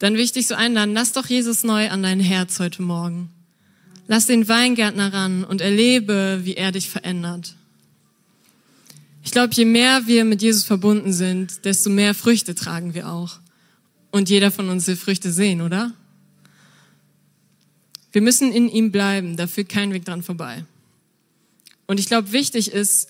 Dann 0.00 0.14
will 0.14 0.20
ich 0.22 0.32
dich 0.32 0.48
so 0.48 0.56
einladen, 0.56 0.94
lass 0.94 1.12
doch 1.12 1.26
Jesus 1.26 1.62
neu 1.62 1.90
an 1.90 2.02
dein 2.02 2.18
Herz 2.18 2.58
heute 2.58 2.82
Morgen. 2.82 3.30
Lass 4.08 4.26
den 4.26 4.48
Weingärtner 4.48 5.12
ran 5.12 5.44
und 5.44 5.60
erlebe, 5.60 6.40
wie 6.42 6.54
er 6.54 6.72
dich 6.72 6.90
verändert. 6.90 7.54
Ich 9.22 9.30
glaube, 9.30 9.54
je 9.54 9.64
mehr 9.64 10.08
wir 10.08 10.24
mit 10.24 10.42
Jesus 10.42 10.64
verbunden 10.64 11.12
sind, 11.12 11.64
desto 11.64 11.90
mehr 11.90 12.14
Früchte 12.14 12.56
tragen 12.56 12.94
wir 12.94 13.08
auch. 13.08 13.38
Und 14.10 14.28
jeder 14.28 14.50
von 14.50 14.68
uns 14.68 14.88
will 14.88 14.96
Früchte 14.96 15.30
sehen, 15.30 15.60
oder? 15.60 15.92
Wir 18.10 18.22
müssen 18.22 18.50
in 18.50 18.68
ihm 18.68 18.90
bleiben, 18.90 19.36
da 19.36 19.46
führt 19.46 19.68
kein 19.68 19.92
Weg 19.92 20.04
dran 20.04 20.24
vorbei. 20.24 20.64
Und 21.86 22.00
ich 22.00 22.06
glaube, 22.06 22.32
wichtig 22.32 22.72
ist, 22.72 23.08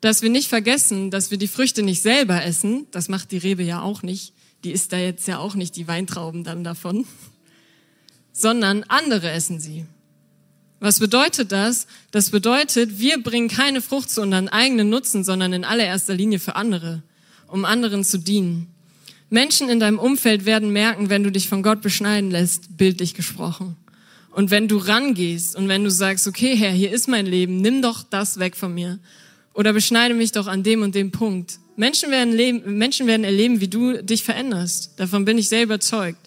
dass 0.00 0.22
wir 0.22 0.30
nicht 0.30 0.48
vergessen, 0.48 1.10
dass 1.10 1.30
wir 1.30 1.38
die 1.38 1.48
Früchte 1.48 1.82
nicht 1.82 2.02
selber 2.02 2.44
essen. 2.44 2.86
Das 2.90 3.08
macht 3.08 3.30
die 3.30 3.38
Rebe 3.38 3.62
ja 3.62 3.80
auch 3.80 4.02
nicht. 4.02 4.34
Die 4.62 4.72
isst 4.72 4.92
da 4.92 4.98
jetzt 4.98 5.26
ja 5.28 5.38
auch 5.38 5.54
nicht 5.54 5.76
die 5.76 5.88
Weintrauben 5.88 6.44
dann 6.44 6.64
davon. 6.64 7.06
Sondern 8.32 8.82
andere 8.84 9.30
essen 9.30 9.60
sie. 9.60 9.86
Was 10.80 11.00
bedeutet 11.00 11.52
das? 11.52 11.86
Das 12.10 12.28
bedeutet, 12.28 12.98
wir 12.98 13.22
bringen 13.22 13.48
keine 13.48 13.80
Frucht 13.80 14.10
zu 14.10 14.20
unseren 14.20 14.48
eigenen 14.48 14.90
Nutzen, 14.90 15.24
sondern 15.24 15.54
in 15.54 15.64
allererster 15.64 16.12
Linie 16.12 16.38
für 16.38 16.56
andere, 16.56 17.02
um 17.46 17.64
anderen 17.64 18.04
zu 18.04 18.18
dienen. 18.18 18.66
Menschen 19.30 19.70
in 19.70 19.80
deinem 19.80 19.98
Umfeld 19.98 20.44
werden 20.44 20.70
merken, 20.70 21.08
wenn 21.08 21.22
du 21.24 21.32
dich 21.32 21.48
von 21.48 21.62
Gott 21.62 21.80
beschneiden 21.80 22.30
lässt, 22.30 22.76
bildlich 22.76 23.14
gesprochen. 23.14 23.76
Und 24.34 24.50
wenn 24.50 24.66
du 24.66 24.78
rangehst 24.78 25.54
und 25.54 25.68
wenn 25.68 25.84
du 25.84 25.90
sagst, 25.90 26.26
okay, 26.26 26.56
Herr, 26.56 26.72
hier 26.72 26.90
ist 26.90 27.06
mein 27.06 27.24
Leben, 27.24 27.58
nimm 27.58 27.82
doch 27.82 28.02
das 28.02 28.40
weg 28.40 28.56
von 28.56 28.74
mir. 28.74 28.98
Oder 29.52 29.72
beschneide 29.72 30.12
mich 30.12 30.32
doch 30.32 30.48
an 30.48 30.64
dem 30.64 30.82
und 30.82 30.96
dem 30.96 31.12
Punkt. 31.12 31.60
Menschen 31.76 32.10
werden, 32.10 32.34
leben, 32.34 32.76
Menschen 32.76 33.06
werden 33.06 33.22
erleben, 33.22 33.60
wie 33.60 33.68
du 33.68 34.02
dich 34.02 34.24
veränderst. 34.24 34.94
Davon 34.96 35.24
bin 35.24 35.38
ich 35.38 35.48
sehr 35.48 35.62
überzeugt. 35.62 36.18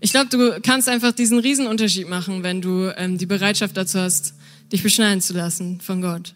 Ich 0.00 0.10
glaube, 0.10 0.28
du 0.28 0.60
kannst 0.60 0.88
einfach 0.88 1.12
diesen 1.12 1.38
Riesenunterschied 1.38 2.08
machen, 2.08 2.42
wenn 2.42 2.60
du 2.60 2.92
ähm, 2.96 3.16
die 3.16 3.26
Bereitschaft 3.26 3.76
dazu 3.76 4.00
hast, 4.00 4.34
dich 4.72 4.82
beschneiden 4.82 5.20
zu 5.20 5.34
lassen 5.34 5.80
von 5.80 6.02
Gott. 6.02 6.34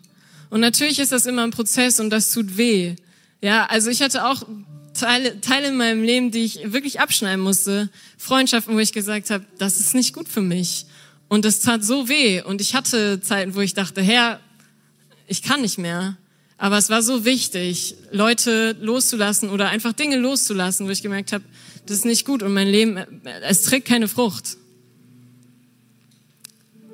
Und 0.48 0.60
natürlich 0.60 1.00
ist 1.00 1.10
das 1.10 1.26
immer 1.26 1.42
ein 1.42 1.50
Prozess 1.50 1.98
und 1.98 2.10
das 2.10 2.30
tut 2.30 2.56
weh. 2.56 2.94
Ja, 3.44 3.66
also 3.66 3.90
ich 3.90 4.00
hatte 4.00 4.24
auch 4.24 4.42
Teile, 4.94 5.38
Teile 5.42 5.68
in 5.68 5.76
meinem 5.76 6.02
Leben, 6.02 6.30
die 6.30 6.46
ich 6.46 6.72
wirklich 6.72 6.98
abschneiden 6.98 7.44
musste. 7.44 7.90
Freundschaften, 8.16 8.74
wo 8.74 8.78
ich 8.78 8.94
gesagt 8.94 9.28
habe, 9.28 9.44
das 9.58 9.80
ist 9.80 9.94
nicht 9.94 10.14
gut 10.14 10.28
für 10.30 10.40
mich. 10.40 10.86
Und 11.28 11.44
das 11.44 11.60
tat 11.60 11.84
so 11.84 12.08
weh. 12.08 12.40
Und 12.40 12.62
ich 12.62 12.74
hatte 12.74 13.20
Zeiten, 13.20 13.54
wo 13.54 13.60
ich 13.60 13.74
dachte, 13.74 14.00
Herr, 14.00 14.40
ich 15.26 15.42
kann 15.42 15.60
nicht 15.60 15.76
mehr. 15.76 16.16
Aber 16.56 16.78
es 16.78 16.88
war 16.88 17.02
so 17.02 17.26
wichtig, 17.26 17.96
Leute 18.12 18.78
loszulassen 18.80 19.50
oder 19.50 19.68
einfach 19.68 19.92
Dinge 19.92 20.16
loszulassen, 20.16 20.86
wo 20.86 20.90
ich 20.90 21.02
gemerkt 21.02 21.34
habe, 21.34 21.44
das 21.84 21.98
ist 21.98 22.06
nicht 22.06 22.24
gut 22.24 22.42
und 22.42 22.54
mein 22.54 22.68
Leben, 22.68 22.96
es 23.42 23.60
trägt 23.64 23.86
keine 23.86 24.08
Frucht. 24.08 24.56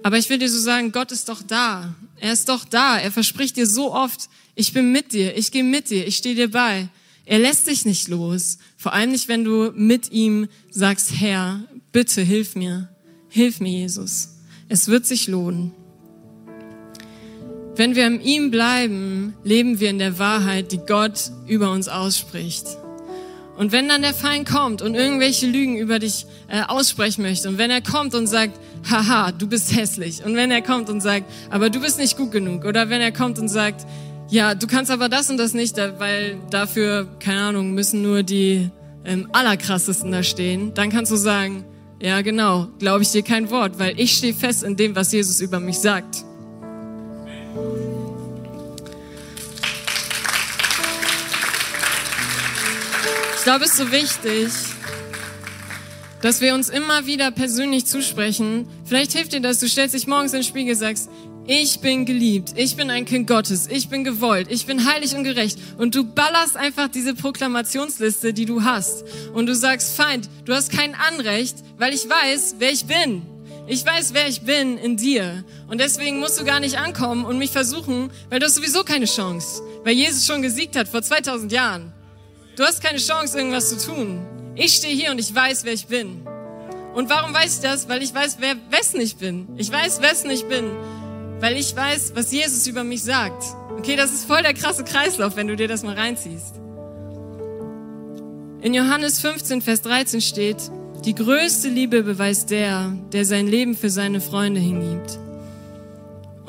Aber 0.03 0.19
ich 0.19 0.31
will 0.31 0.39
dir 0.39 0.49
so 0.49 0.59
sagen, 0.59 0.93
Gott 0.93 1.13
ist 1.13 1.29
doch 1.29 1.43
da. 1.43 1.95
Er 2.19 2.33
ist 2.33 2.49
doch 2.49 2.65
da. 2.65 2.99
Er 2.99 3.11
verspricht 3.11 3.57
dir 3.57 3.67
so 3.67 3.93
oft, 3.93 4.29
ich 4.55 4.73
bin 4.73 4.93
mit 4.93 5.13
dir, 5.13 5.37
ich 5.37 5.53
gehe 5.53 5.65
mit 5.65 5.91
dir, 5.91 6.07
ich 6.07 6.17
stehe 6.17 6.35
dir 6.35 6.51
bei. 6.51 6.89
Er 7.27 7.39
lässt 7.39 7.67
dich 7.67 7.85
nicht 7.85 8.09
los. 8.09 8.59
Vor 8.77 8.93
allem 8.93 9.13
nicht, 9.13 9.29
wenn 9.29 9.45
du 9.45 9.73
mit 9.75 10.11
ihm 10.11 10.49
sagst, 10.71 11.13
Herr, 11.21 11.65
bitte 11.93 12.23
hilf 12.23 12.57
mir. 12.57 12.89
Hilf 13.29 13.61
mir, 13.61 13.71
Jesus. 13.71 14.31
Es 14.69 14.89
wird 14.89 15.07
sich 15.07 15.29
lohnen. 15.29 15.73
Wenn 17.77 17.95
wir 17.95 18.07
an 18.07 18.21
ihm 18.21 18.51
bleiben, 18.51 19.35
leben 19.45 19.81
wir 19.81 19.91
in 19.91 19.99
der 19.99 20.19
Wahrheit, 20.19 20.73
die 20.73 20.79
Gott 20.79 21.31
über 21.47 21.71
uns 21.71 21.89
ausspricht. 21.89 22.67
Und 23.57 23.73
wenn 23.73 23.89
dann 23.89 24.03
der 24.03 24.15
Feind 24.15 24.49
kommt 24.49 24.83
und 24.83 24.95
irgendwelche 24.95 25.47
Lügen 25.47 25.77
über 25.77 25.99
dich 25.99 26.27
äh, 26.51 26.63
aussprechen 26.67 27.23
möchte. 27.23 27.49
Und 27.49 27.59
wenn 27.59 27.71
er 27.71 27.81
kommt 27.81 28.15
und 28.15 28.27
sagt, 28.27 28.59
haha, 28.91 29.33
du 29.33 29.47
bist 29.47 29.75
hässlich. 29.75 30.25
Und 30.25 30.35
wenn 30.37 30.51
er 30.51 30.63
kommt 30.63 30.91
und 30.91 31.01
sagt, 31.01 31.27
aber 31.49 31.71
du 31.71 31.81
bist 31.81 31.99
nicht 31.99 32.17
gut 32.17 32.33
genug. 32.33 32.65
Oder 32.65 32.91
wenn 32.91 33.01
er 33.01 33.13
kommt 33.13 33.39
und 33.39 33.49
sagt, 33.49 33.87
ja, 34.29 34.55
du 34.55 34.67
kannst 34.67 34.91
aber 34.91 35.09
das 35.09 35.31
und 35.31 35.39
das 35.39 35.55
nicht, 35.55 35.77
weil 35.77 36.39
dafür, 36.51 37.09
keine 37.19 37.41
Ahnung, 37.41 37.73
müssen 37.73 38.03
nur 38.03 38.23
die 38.23 38.71
ähm, 39.05 39.29
allerkrassesten 39.33 40.13
da 40.13 40.23
stehen, 40.23 40.75
dann 40.75 40.91
kannst 40.91 41.11
du 41.11 41.17
sagen, 41.17 41.65
ja 42.01 42.21
genau, 42.23 42.69
glaube 42.79 43.03
ich 43.03 43.11
dir 43.11 43.23
kein 43.23 43.51
Wort, 43.51 43.79
weil 43.79 43.99
ich 43.99 44.13
stehe 44.13 44.35
fest 44.35 44.63
in 44.63 44.77
dem, 44.77 44.95
was 44.95 45.13
Jesus 45.13 45.41
über 45.41 45.61
mich 45.61 45.79
sagt. 45.79 46.25
Ich 53.37 53.45
glaube, 53.45 53.65
es 53.65 53.71
ist 53.71 53.79
so 53.79 53.91
wichtig, 53.91 54.51
dass 56.23 56.41
wir 56.41 56.55
uns 56.55 56.69
immer 56.69 57.07
wieder 57.07 57.31
persönlich 57.31 57.87
zusprechen. 57.87 58.69
Vielleicht 58.85 59.13
hilft 59.13 59.33
dir 59.33 59.41
das, 59.41 59.59
du 59.59 59.69
stellst 59.69 59.95
dich 59.95 60.07
morgens 60.07 60.33
in 60.33 60.41
den 60.41 60.45
Spiegel, 60.45 60.75
sagst, 60.75 61.11
ich 61.47 61.81
bin 61.81 62.05
geliebt, 62.05 62.53
ich 62.57 62.77
bin 62.77 62.91
ein 62.91 63.07
Kind 63.07 63.27
Gottes, 63.27 63.67
ich 63.69 63.89
bin 63.89 64.05
gewollt, 64.05 64.49
ich 64.51 64.67
bin 64.67 64.85
heilig 64.85 65.17
und 65.17 65.25
gerecht. 65.25 65.59
Und 65.79 65.95
du 65.95 66.05
ballerst 66.05 66.57
einfach 66.57 66.89
diese 66.89 67.15
Proklamationsliste, 67.15 68.33
die 68.33 68.45
du 68.45 68.63
hast. 68.63 69.05
Und 69.35 69.47
du 69.47 69.55
sagst, 69.55 69.97
Feind, 69.97 70.29
du 70.45 70.55
hast 70.55 70.71
kein 70.71 70.95
Anrecht, 70.95 71.57
weil 71.79 71.93
ich 71.93 72.09
weiß, 72.09 72.57
wer 72.59 72.71
ich 72.71 72.85
bin. 72.85 73.23
Ich 73.67 73.85
weiß, 73.85 74.15
wer 74.15 74.29
ich 74.29 74.43
bin 74.43 74.79
in 74.79 74.97
dir. 74.97 75.45
Und 75.69 75.81
deswegen 75.81 76.21
musst 76.21 76.39
du 76.39 76.45
gar 76.45 76.61
nicht 76.61 76.79
ankommen 76.79 77.25
und 77.25 77.39
mich 77.39 77.51
versuchen, 77.51 78.11
weil 78.29 78.39
du 78.39 78.47
hast 78.47 78.57
sowieso 78.57 78.85
keine 78.85 79.07
Chance. 79.07 79.63
Weil 79.85 79.95
Jesus 79.95 80.27
schon 80.27 80.43
gesiegt 80.43 80.77
hat 80.77 80.89
vor 80.89 81.03
2000 81.03 81.51
Jahren. 81.51 81.93
Du 82.57 82.65
hast 82.65 82.83
keine 82.83 82.99
Chance, 82.99 83.39
irgendwas 83.39 83.71
zu 83.71 83.79
tun. 83.79 84.21
Ich 84.55 84.75
stehe 84.75 84.95
hier 84.95 85.11
und 85.11 85.19
ich 85.19 85.35
weiß, 85.35 85.65
wer 85.65 85.73
ich 85.73 85.87
bin. 85.87 86.27
Und 86.95 87.09
warum 87.09 87.33
weiß 87.33 87.57
ich 87.57 87.61
das? 87.61 87.89
Weil 87.89 88.03
ich 88.03 88.15
weiß, 88.15 88.39
wer, 88.41 88.57
wessen 88.71 89.01
ich 89.01 89.17
bin. 89.17 89.49
Ich 89.57 89.71
weiß, 89.71 90.03
wessen 90.03 90.31
ich 90.31 90.45
bin. 90.47 90.71
Weil 91.39 91.57
ich 91.57 91.75
weiß, 91.75 92.13
was 92.15 92.33
Jesus 92.33 92.67
über 92.67 92.85
mich 92.85 93.03
sagt. 93.03 93.43
Okay, 93.79 93.97
das 93.97 94.13
ist 94.13 94.25
voll 94.25 94.43
der 94.43 94.55
krasse 94.55 94.85
Kreislauf, 94.85 95.37
wenn 95.37 95.47
du 95.47 95.57
dir 95.57 95.69
das 95.69 95.83
mal 95.83 95.95
reinziehst. 95.95 96.57
In 98.61 98.75
Johannes 98.75 99.21
15, 99.21 99.63
Vers 99.63 99.83
13 99.83 100.21
steht, 100.21 100.59
die 101.05 101.15
größte 101.15 101.69
Liebe 101.69 102.03
beweist 102.03 102.51
der, 102.51 102.93
der 103.11 103.25
sein 103.25 103.47
Leben 103.47 103.75
für 103.75 103.89
seine 103.89 104.21
Freunde 104.21 104.61
hingibt. 104.61 105.19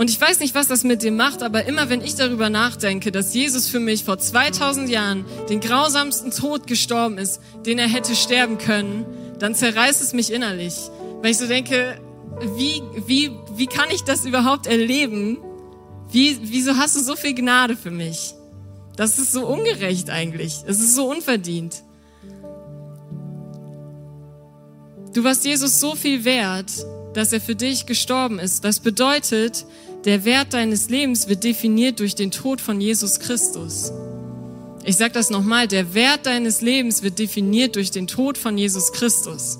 Und 0.02 0.10
ich 0.10 0.20
weiß 0.20 0.40
nicht, 0.40 0.56
was 0.56 0.68
das 0.68 0.84
mit 0.84 1.04
dir 1.04 1.12
macht, 1.12 1.44
aber 1.44 1.66
immer 1.66 1.90
wenn 1.90 2.02
ich 2.02 2.16
darüber 2.16 2.50
nachdenke, 2.50 3.12
dass 3.12 3.36
Jesus 3.36 3.68
für 3.68 3.80
mich 3.80 4.04
vor 4.04 4.18
2000 4.18 4.90
Jahren 4.90 5.26
den 5.48 5.60
grausamsten 5.60 6.32
Tod 6.32 6.66
gestorben 6.66 7.20
ist, 7.20 7.40
den 7.68 7.78
er 7.78 7.88
hätte 7.88 8.16
sterben 8.16 8.58
können, 8.58 9.06
dann 9.38 9.54
zerreißt 9.54 10.02
es 10.02 10.14
mich 10.14 10.34
innerlich. 10.34 10.74
Weil 11.22 11.30
ich 11.30 11.38
so 11.38 11.46
denke, 11.46 12.02
wie, 12.56 12.82
wie, 13.06 13.30
wie 13.56 13.68
kann 13.68 13.92
ich 13.92 14.02
das 14.02 14.26
überhaupt 14.26 14.66
erleben? 14.66 15.38
Wie, 16.10 16.36
wieso 16.46 16.78
hast 16.78 16.96
du 16.96 17.00
so 17.02 17.16
viel 17.16 17.36
Gnade 17.36 17.78
für 17.78 17.92
mich? 17.92 18.34
Das 18.96 19.20
ist 19.20 19.32
so 19.32 19.46
ungerecht 19.46 20.10
eigentlich. 20.10 20.64
Es 20.66 20.80
ist 20.80 20.96
so 20.96 21.12
unverdient. 21.12 21.84
Du 25.14 25.24
warst 25.24 25.46
Jesus 25.46 25.80
so 25.80 25.94
viel 25.94 26.26
wert, 26.26 26.72
dass 27.14 27.34
er 27.34 27.42
für 27.42 27.56
dich 27.56 27.86
gestorben 27.86 28.40
ist. 28.40 28.64
Das 28.64 28.80
bedeutet, 28.80 29.66
der 30.06 30.26
Wert 30.26 30.54
deines 30.54 30.90
Lebens 30.90 31.28
wird 31.28 31.44
definiert 31.44 32.00
durch 32.00 32.16
den 32.16 32.32
Tod 32.32 32.60
von 32.60 32.82
Jesus 32.82 33.20
Christus. 33.20 33.92
Ich 34.84 34.98
sage 34.98 35.14
das 35.14 35.30
nochmal, 35.30 35.68
der 35.68 35.94
Wert 35.94 36.26
deines 36.26 36.62
Lebens 36.62 37.04
wird 37.04 37.20
definiert 37.20 37.76
durch 37.76 37.92
den 37.92 38.08
Tod 38.08 38.38
von 38.38 38.58
Jesus 38.58 38.94
Christus. 38.94 39.60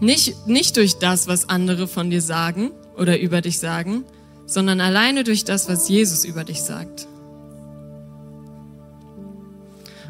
Nicht, 0.00 0.46
nicht 0.46 0.76
durch 0.76 0.98
das, 0.98 1.28
was 1.28 1.48
andere 1.48 1.86
von 1.86 2.10
dir 2.10 2.20
sagen 2.20 2.72
oder 2.96 3.18
über 3.20 3.40
dich 3.40 3.58
sagen, 3.60 4.04
sondern 4.44 4.80
alleine 4.80 5.22
durch 5.22 5.44
das, 5.44 5.68
was 5.68 5.88
Jesus 5.88 6.24
über 6.24 6.42
dich 6.42 6.62
sagt. 6.62 7.06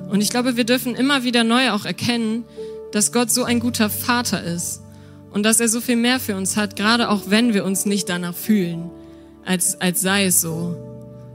Und 0.08 0.22
ich 0.22 0.30
glaube, 0.30 0.56
wir 0.56 0.64
dürfen 0.64 0.94
immer 0.94 1.22
wieder 1.22 1.44
neu 1.44 1.70
auch 1.72 1.84
erkennen, 1.84 2.44
dass 2.92 3.12
Gott 3.12 3.30
so 3.30 3.44
ein 3.44 3.60
guter 3.60 3.90
Vater 3.90 4.42
ist 4.42 4.80
und 5.36 5.42
dass 5.42 5.60
er 5.60 5.68
so 5.68 5.82
viel 5.82 5.96
mehr 5.96 6.18
für 6.18 6.34
uns 6.34 6.56
hat, 6.56 6.76
gerade 6.76 7.10
auch 7.10 7.24
wenn 7.28 7.52
wir 7.52 7.66
uns 7.66 7.84
nicht 7.84 8.08
danach 8.08 8.34
fühlen, 8.34 8.90
als, 9.44 9.78
als 9.82 10.00
sei 10.00 10.24
es 10.24 10.40
so. 10.40 10.74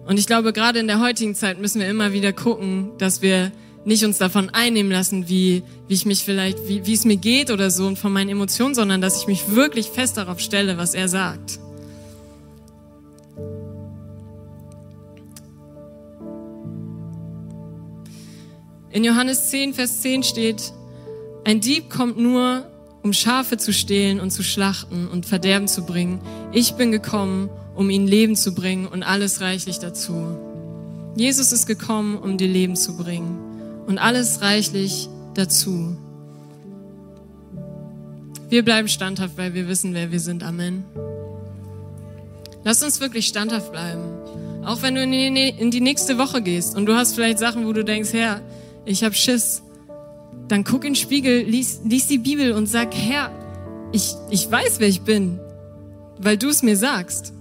Und 0.07 0.17
ich 0.17 0.25
glaube, 0.25 0.53
gerade 0.53 0.79
in 0.79 0.87
der 0.87 0.99
heutigen 0.99 1.35
Zeit 1.35 1.61
müssen 1.61 1.79
wir 1.79 1.87
immer 1.87 2.11
wieder 2.11 2.33
gucken, 2.33 2.93
dass 2.97 3.21
wir 3.21 3.51
nicht 3.85 4.03
uns 4.03 4.17
davon 4.17 4.49
einnehmen 4.49 4.91
lassen, 4.91 5.29
wie, 5.29 5.61
wie 5.87 5.93
ich 5.93 6.07
mich 6.07 6.23
vielleicht, 6.23 6.67
wie, 6.67 6.83
wie 6.87 6.95
es 6.95 7.05
mir 7.05 7.17
geht 7.17 7.51
oder 7.51 7.69
so 7.69 7.85
und 7.85 7.99
von 7.99 8.11
meinen 8.11 8.29
Emotionen, 8.29 8.73
sondern 8.73 9.01
dass 9.01 9.21
ich 9.21 9.27
mich 9.27 9.51
wirklich 9.51 9.85
fest 9.89 10.17
darauf 10.17 10.39
stelle, 10.39 10.79
was 10.79 10.95
er 10.95 11.07
sagt. 11.07 11.59
In 18.89 19.03
Johannes 19.03 19.51
10, 19.51 19.75
Vers 19.75 20.01
10 20.01 20.23
steht, 20.23 20.73
ein 21.43 21.61
Dieb 21.61 21.91
kommt 21.91 22.17
nur, 22.17 22.65
um 23.03 23.13
Schafe 23.13 23.57
zu 23.57 23.73
stehlen 23.73 24.19
und 24.19 24.31
zu 24.31 24.43
schlachten 24.43 25.07
und 25.07 25.25
Verderben 25.25 25.67
zu 25.67 25.85
bringen. 25.85 26.19
Ich 26.51 26.73
bin 26.73 26.91
gekommen, 26.91 27.49
um 27.75 27.89
ihnen 27.89 28.07
Leben 28.07 28.35
zu 28.35 28.53
bringen 28.53 28.87
und 28.87 29.03
alles 29.03 29.41
reichlich 29.41 29.79
dazu. 29.79 30.37
Jesus 31.15 31.51
ist 31.51 31.65
gekommen, 31.65 32.17
um 32.17 32.37
dir 32.37 32.47
Leben 32.47 32.75
zu 32.75 32.95
bringen 32.95 33.83
und 33.87 33.97
alles 33.97 34.41
reichlich 34.41 35.09
dazu. 35.33 35.97
Wir 38.49 38.63
bleiben 38.63 38.87
standhaft, 38.87 39.37
weil 39.37 39.53
wir 39.53 39.67
wissen, 39.67 39.93
wer 39.93 40.11
wir 40.11 40.19
sind. 40.19 40.43
Amen. 40.43 40.83
Lass 42.63 42.83
uns 42.83 42.99
wirklich 42.99 43.27
standhaft 43.27 43.71
bleiben. 43.71 44.03
Auch 44.65 44.83
wenn 44.83 44.93
du 44.95 45.01
in 45.01 45.71
die 45.71 45.81
nächste 45.81 46.17
Woche 46.17 46.41
gehst 46.41 46.75
und 46.75 46.85
du 46.85 46.95
hast 46.95 47.15
vielleicht 47.15 47.39
Sachen, 47.39 47.65
wo 47.65 47.73
du 47.73 47.83
denkst, 47.83 48.13
Herr, 48.13 48.41
ich 48.85 49.03
habe 49.03 49.15
Schiss 49.15 49.63
dann 50.51 50.65
guck 50.65 50.83
in 50.83 50.91
den 50.91 50.95
Spiegel, 50.95 51.43
lies, 51.43 51.79
lies 51.85 52.07
die 52.07 52.17
Bibel 52.17 52.51
und 52.51 52.67
sag, 52.67 52.93
Herr, 52.93 53.31
ich, 53.93 54.15
ich 54.29 54.51
weiß, 54.51 54.79
wer 54.79 54.87
ich 54.87 55.01
bin, 55.01 55.39
weil 56.17 56.37
du 56.37 56.49
es 56.49 56.61
mir 56.61 56.75
sagst. 56.75 57.33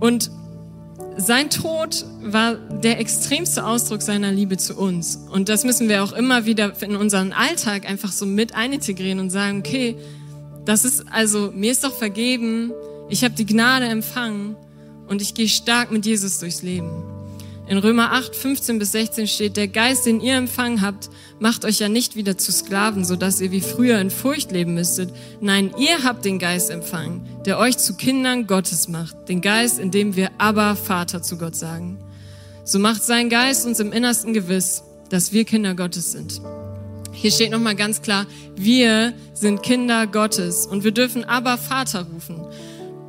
Und 0.00 0.30
sein 1.16 1.48
Tod 1.48 2.04
war 2.22 2.54
der 2.54 2.98
extremste 2.98 3.64
Ausdruck 3.64 4.02
seiner 4.02 4.32
Liebe 4.32 4.56
zu 4.56 4.76
uns. 4.76 5.16
Und 5.30 5.48
das 5.48 5.64
müssen 5.64 5.88
wir 5.88 6.02
auch 6.02 6.12
immer 6.12 6.44
wieder 6.44 6.72
in 6.82 6.96
unseren 6.96 7.32
Alltag 7.32 7.88
einfach 7.88 8.12
so 8.12 8.26
mit 8.26 8.54
einintegrieren 8.54 9.20
und 9.20 9.30
sagen, 9.30 9.60
okay, 9.60 9.96
das 10.64 10.84
ist 10.84 11.04
also, 11.10 11.52
mir 11.54 11.70
ist 11.70 11.84
doch 11.84 11.94
vergeben, 11.94 12.72
ich 13.08 13.22
habe 13.22 13.34
die 13.34 13.46
Gnade 13.46 13.86
empfangen 13.86 14.56
und 15.08 15.22
ich 15.22 15.34
gehe 15.34 15.48
stark 15.48 15.92
mit 15.92 16.04
Jesus 16.04 16.40
durchs 16.40 16.62
Leben. 16.62 17.15
In 17.68 17.78
Römer 17.78 18.12
8, 18.12 18.36
15 18.36 18.78
bis 18.78 18.92
16 18.92 19.26
steht, 19.26 19.56
der 19.56 19.66
Geist, 19.66 20.06
den 20.06 20.20
ihr 20.20 20.36
empfangen 20.36 20.82
habt, 20.82 21.10
macht 21.40 21.64
euch 21.64 21.80
ja 21.80 21.88
nicht 21.88 22.14
wieder 22.14 22.38
zu 22.38 22.52
Sklaven, 22.52 23.04
so 23.04 23.16
dass 23.16 23.40
ihr 23.40 23.50
wie 23.50 23.60
früher 23.60 23.98
in 23.98 24.10
Furcht 24.10 24.52
leben 24.52 24.74
müsstet. 24.74 25.12
Nein, 25.40 25.74
ihr 25.76 26.04
habt 26.04 26.24
den 26.24 26.38
Geist 26.38 26.70
empfangen, 26.70 27.26
der 27.44 27.58
euch 27.58 27.76
zu 27.76 27.94
Kindern 27.94 28.46
Gottes 28.46 28.86
macht. 28.86 29.28
Den 29.28 29.40
Geist, 29.40 29.80
in 29.80 29.90
dem 29.90 30.14
wir 30.14 30.30
aber 30.38 30.76
Vater 30.76 31.22
zu 31.22 31.38
Gott 31.38 31.56
sagen. 31.56 31.98
So 32.64 32.78
macht 32.78 33.02
sein 33.02 33.30
Geist 33.30 33.66
uns 33.66 33.80
im 33.80 33.92
Innersten 33.92 34.32
gewiss, 34.32 34.84
dass 35.08 35.32
wir 35.32 35.44
Kinder 35.44 35.74
Gottes 35.74 36.12
sind. 36.12 36.40
Hier 37.12 37.32
steht 37.32 37.50
nochmal 37.50 37.74
ganz 37.74 38.00
klar, 38.00 38.26
wir 38.54 39.12
sind 39.34 39.62
Kinder 39.64 40.06
Gottes 40.06 40.66
und 40.66 40.84
wir 40.84 40.92
dürfen 40.92 41.24
aber 41.24 41.58
Vater 41.58 42.06
rufen. 42.12 42.40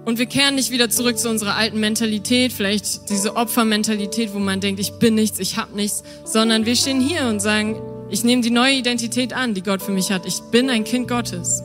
Und 0.08 0.20
wir 0.20 0.26
kehren 0.26 0.56
nicht 0.56 0.72
wieder 0.72 0.89
zurück 0.89 1.17
zu 1.17 1.30
unserer 1.30 1.58
alten 1.58 1.82
Mentalität, 1.82 2.54
vielleicht 2.54 3.10
diese 3.10 3.36
Opfermentalität, 3.36 4.34
wo 4.34 4.39
man 4.39 4.62
denkt, 4.62 4.80
ich 4.80 4.93
bin 4.93 5.15
nichts, 5.15 5.38
ich 5.38 5.58
hab 5.58 5.76
nichts, 5.76 6.02
sondern 6.24 6.65
wir 6.65 6.78
stehen 6.78 7.02
hier 7.02 7.26
und 7.26 7.41
sagen, 7.41 7.76
ich 8.10 8.24
nehme 8.24 8.41
die 8.41 8.50
neue 8.50 8.76
Identität 8.76 9.34
an, 9.34 9.54
die 9.54 9.62
Gott 9.62 9.82
für 9.82 9.91
mich 9.91 10.10
hat. 10.10 10.26
Ich 10.26 10.39
bin 10.50 10.70
ein 10.70 10.86
Kind 10.86 11.10
Gottes. 11.10 11.62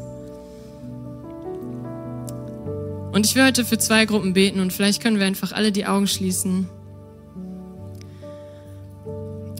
Und 3.12 3.26
ich 3.26 3.36
will 3.36 3.44
heute 3.44 3.64
für 3.64 3.78
zwei 3.78 4.06
Gruppen 4.06 4.32
beten 4.32 4.58
und 4.58 4.72
vielleicht 4.72 5.00
können 5.00 5.20
wir 5.20 5.26
einfach 5.26 5.52
alle 5.52 5.70
die 5.70 5.86
Augen 5.86 6.08
schließen. 6.08 6.68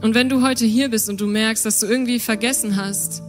Und 0.03 0.16
wenn 0.16 0.29
du 0.29 0.42
heute 0.42 0.64
hier 0.64 0.88
bist 0.88 1.09
und 1.09 1.21
du 1.21 1.29
merkst, 1.29 1.64
dass 1.64 1.79
du 1.79 1.87
irgendwie 1.87 2.18
vergessen 2.18 2.75
hast, 2.75 3.23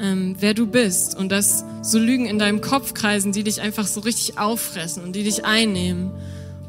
ähm, 0.00 0.36
wer 0.40 0.54
du 0.54 0.66
bist 0.66 1.16
und 1.16 1.30
dass 1.30 1.64
so 1.82 1.98
Lügen 1.98 2.26
in 2.26 2.38
deinem 2.38 2.60
Kopf 2.60 2.94
kreisen, 2.94 3.32
die 3.32 3.44
dich 3.44 3.60
einfach 3.60 3.86
so 3.86 4.00
richtig 4.00 4.38
auffressen 4.38 5.02
und 5.02 5.14
die 5.14 5.24
dich 5.24 5.44
einnehmen 5.44 6.10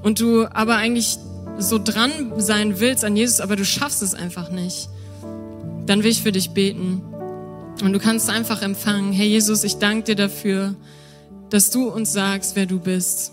und 0.03 0.19
du 0.19 0.45
aber 0.45 0.75
eigentlich 0.75 1.17
so 1.57 1.79
dran 1.79 2.11
sein 2.37 2.79
willst 2.79 3.05
an 3.05 3.15
Jesus, 3.15 3.39
aber 3.41 3.55
du 3.55 3.65
schaffst 3.65 4.01
es 4.01 4.13
einfach 4.13 4.51
nicht, 4.51 4.89
dann 5.85 6.03
will 6.03 6.11
ich 6.11 6.21
für 6.21 6.31
dich 6.31 6.51
beten. 6.51 7.01
Und 7.83 7.93
du 7.93 7.99
kannst 7.99 8.29
einfach 8.29 8.61
empfangen, 8.61 9.11
Herr 9.11 9.25
Jesus, 9.25 9.63
ich 9.63 9.77
danke 9.77 10.03
dir 10.03 10.15
dafür, 10.15 10.75
dass 11.49 11.71
du 11.71 11.89
uns 11.89 12.13
sagst, 12.13 12.55
wer 12.55 12.65
du 12.65 12.79
bist. 12.79 13.31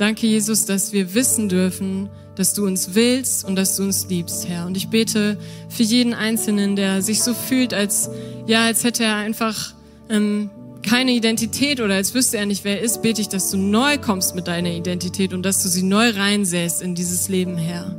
Danke, 0.00 0.26
Jesus, 0.26 0.64
dass 0.64 0.94
wir 0.94 1.12
wissen 1.12 1.50
dürfen, 1.50 2.08
dass 2.34 2.54
du 2.54 2.66
uns 2.66 2.94
willst 2.94 3.44
und 3.44 3.54
dass 3.54 3.76
du 3.76 3.82
uns 3.82 4.08
liebst, 4.08 4.48
Herr. 4.48 4.64
Und 4.64 4.74
ich 4.78 4.88
bete 4.88 5.36
für 5.68 5.82
jeden 5.82 6.14
Einzelnen, 6.14 6.74
der 6.74 7.02
sich 7.02 7.22
so 7.22 7.34
fühlt, 7.34 7.74
als, 7.74 8.08
ja, 8.46 8.64
als 8.64 8.82
hätte 8.82 9.04
er 9.04 9.16
einfach 9.16 9.74
ähm, 10.08 10.48
keine 10.82 11.10
Identität 11.10 11.82
oder 11.82 11.96
als 11.96 12.14
wüsste 12.14 12.38
er 12.38 12.46
nicht, 12.46 12.64
wer 12.64 12.78
er 12.78 12.82
ist, 12.82 13.02
bete 13.02 13.20
ich, 13.20 13.28
dass 13.28 13.50
du 13.50 13.58
neu 13.58 13.98
kommst 13.98 14.34
mit 14.34 14.48
deiner 14.48 14.70
Identität 14.70 15.34
und 15.34 15.42
dass 15.42 15.62
du 15.62 15.68
sie 15.68 15.82
neu 15.82 16.08
reinsäst 16.12 16.80
in 16.80 16.94
dieses 16.94 17.28
Leben, 17.28 17.58
Herr. 17.58 17.94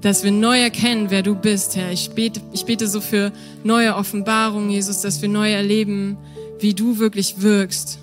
Dass 0.00 0.24
wir 0.24 0.32
neu 0.32 0.58
erkennen, 0.58 1.10
wer 1.10 1.20
du 1.20 1.34
bist, 1.34 1.76
Herr. 1.76 1.92
Ich 1.92 2.12
bete, 2.12 2.40
ich 2.54 2.64
bete 2.64 2.88
so 2.88 3.02
für 3.02 3.32
neue 3.64 3.96
Offenbarungen, 3.96 4.70
Jesus, 4.70 5.02
dass 5.02 5.20
wir 5.20 5.28
neu 5.28 5.52
erleben, 5.52 6.16
wie 6.58 6.72
du 6.72 6.98
wirklich 6.98 7.42
wirkst 7.42 7.98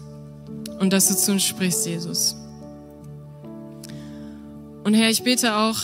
und 0.80 0.94
dass 0.94 1.08
du 1.08 1.16
zu 1.16 1.32
uns 1.32 1.44
sprichst, 1.44 1.88
Jesus. 1.88 2.36
Und 4.92 4.98
Herr, 4.98 5.10
ich 5.10 5.24
bete 5.24 5.56
auch 5.56 5.78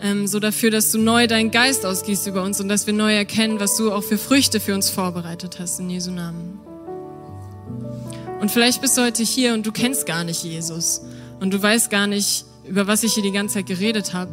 ähm, 0.00 0.26
so 0.26 0.40
dafür, 0.40 0.70
dass 0.70 0.90
du 0.90 0.96
neu 0.96 1.26
deinen 1.26 1.50
Geist 1.50 1.84
ausgießt 1.84 2.26
über 2.28 2.42
uns 2.42 2.62
und 2.62 2.68
dass 2.70 2.86
wir 2.86 2.94
neu 2.94 3.14
erkennen, 3.14 3.60
was 3.60 3.76
du 3.76 3.92
auch 3.92 4.02
für 4.02 4.16
Früchte 4.16 4.58
für 4.58 4.74
uns 4.74 4.88
vorbereitet 4.88 5.58
hast 5.60 5.80
in 5.80 5.90
Jesu 5.90 6.10
Namen. 6.10 6.58
Und 8.40 8.50
vielleicht 8.50 8.80
bist 8.80 8.96
du 8.96 9.02
heute 9.02 9.22
hier 9.22 9.52
und 9.52 9.66
du 9.66 9.70
kennst 9.70 10.06
gar 10.06 10.24
nicht 10.24 10.44
Jesus 10.44 11.02
und 11.40 11.52
du 11.52 11.62
weißt 11.62 11.90
gar 11.90 12.06
nicht, 12.06 12.46
über 12.66 12.86
was 12.86 13.02
ich 13.02 13.12
hier 13.12 13.22
die 13.22 13.32
ganze 13.32 13.56
Zeit 13.56 13.66
geredet 13.66 14.14
habe. 14.14 14.32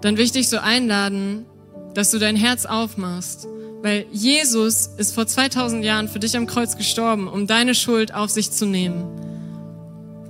Dann 0.00 0.16
will 0.16 0.24
ich 0.24 0.32
dich 0.32 0.48
so 0.48 0.56
einladen, 0.56 1.44
dass 1.92 2.12
du 2.12 2.18
dein 2.18 2.34
Herz 2.36 2.64
aufmachst, 2.64 3.46
weil 3.82 4.06
Jesus 4.10 4.88
ist 4.96 5.14
vor 5.14 5.26
2000 5.26 5.84
Jahren 5.84 6.08
für 6.08 6.18
dich 6.18 6.34
am 6.34 6.46
Kreuz 6.46 6.78
gestorben, 6.78 7.28
um 7.28 7.46
deine 7.46 7.74
Schuld 7.74 8.14
auf 8.14 8.30
sich 8.30 8.52
zu 8.52 8.64
nehmen. 8.64 9.31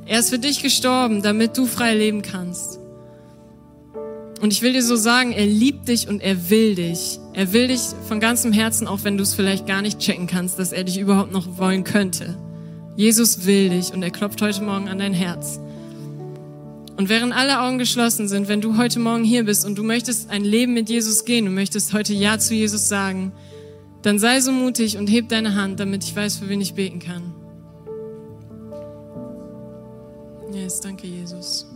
Er 0.06 0.18
ist 0.18 0.30
für 0.30 0.38
dich 0.38 0.62
gestorben, 0.62 1.22
damit 1.22 1.56
du 1.56 1.66
frei 1.66 1.94
leben 1.94 2.22
kannst. 2.22 2.78
Und 4.40 4.52
ich 4.52 4.60
will 4.60 4.72
dir 4.72 4.82
so 4.82 4.96
sagen, 4.96 5.30
er 5.30 5.46
liebt 5.46 5.86
dich 5.86 6.08
und 6.08 6.20
er 6.20 6.50
will 6.50 6.74
dich. 6.74 7.20
Er 7.32 7.52
will 7.52 7.68
dich 7.68 7.80
von 8.08 8.18
ganzem 8.18 8.52
Herzen, 8.52 8.88
auch 8.88 9.04
wenn 9.04 9.16
du 9.16 9.22
es 9.22 9.34
vielleicht 9.34 9.68
gar 9.68 9.82
nicht 9.82 10.00
checken 10.00 10.26
kannst, 10.26 10.58
dass 10.58 10.72
er 10.72 10.82
dich 10.82 10.98
überhaupt 10.98 11.32
noch 11.32 11.58
wollen 11.58 11.84
könnte. 11.84 12.36
Jesus 12.96 13.46
will 13.46 13.70
dich 13.70 13.92
und 13.92 14.02
er 14.02 14.10
klopft 14.10 14.42
heute 14.42 14.62
Morgen 14.62 14.88
an 14.88 14.98
dein 14.98 15.14
Herz. 15.14 15.60
Und 16.96 17.08
während 17.08 17.32
alle 17.32 17.60
Augen 17.60 17.78
geschlossen 17.78 18.26
sind, 18.26 18.48
wenn 18.48 18.60
du 18.60 18.76
heute 18.76 18.98
Morgen 18.98 19.24
hier 19.24 19.44
bist 19.44 19.64
und 19.64 19.78
du 19.78 19.84
möchtest 19.84 20.28
ein 20.28 20.44
Leben 20.44 20.74
mit 20.74 20.90
Jesus 20.90 21.24
gehen 21.24 21.46
und 21.46 21.54
möchtest 21.54 21.92
heute 21.92 22.12
Ja 22.12 22.38
zu 22.38 22.54
Jesus 22.54 22.88
sagen, 22.88 23.32
dann 24.02 24.18
sei 24.18 24.40
so 24.40 24.50
mutig 24.50 24.98
und 24.98 25.06
heb 25.06 25.28
deine 25.28 25.54
Hand, 25.54 25.78
damit 25.78 26.02
ich 26.02 26.14
weiß, 26.14 26.38
für 26.38 26.48
wen 26.48 26.60
ich 26.60 26.74
beten 26.74 26.98
kann. 26.98 27.32
Yes, 30.62 30.80
danke 30.80 31.08
Jesus. 31.08 31.66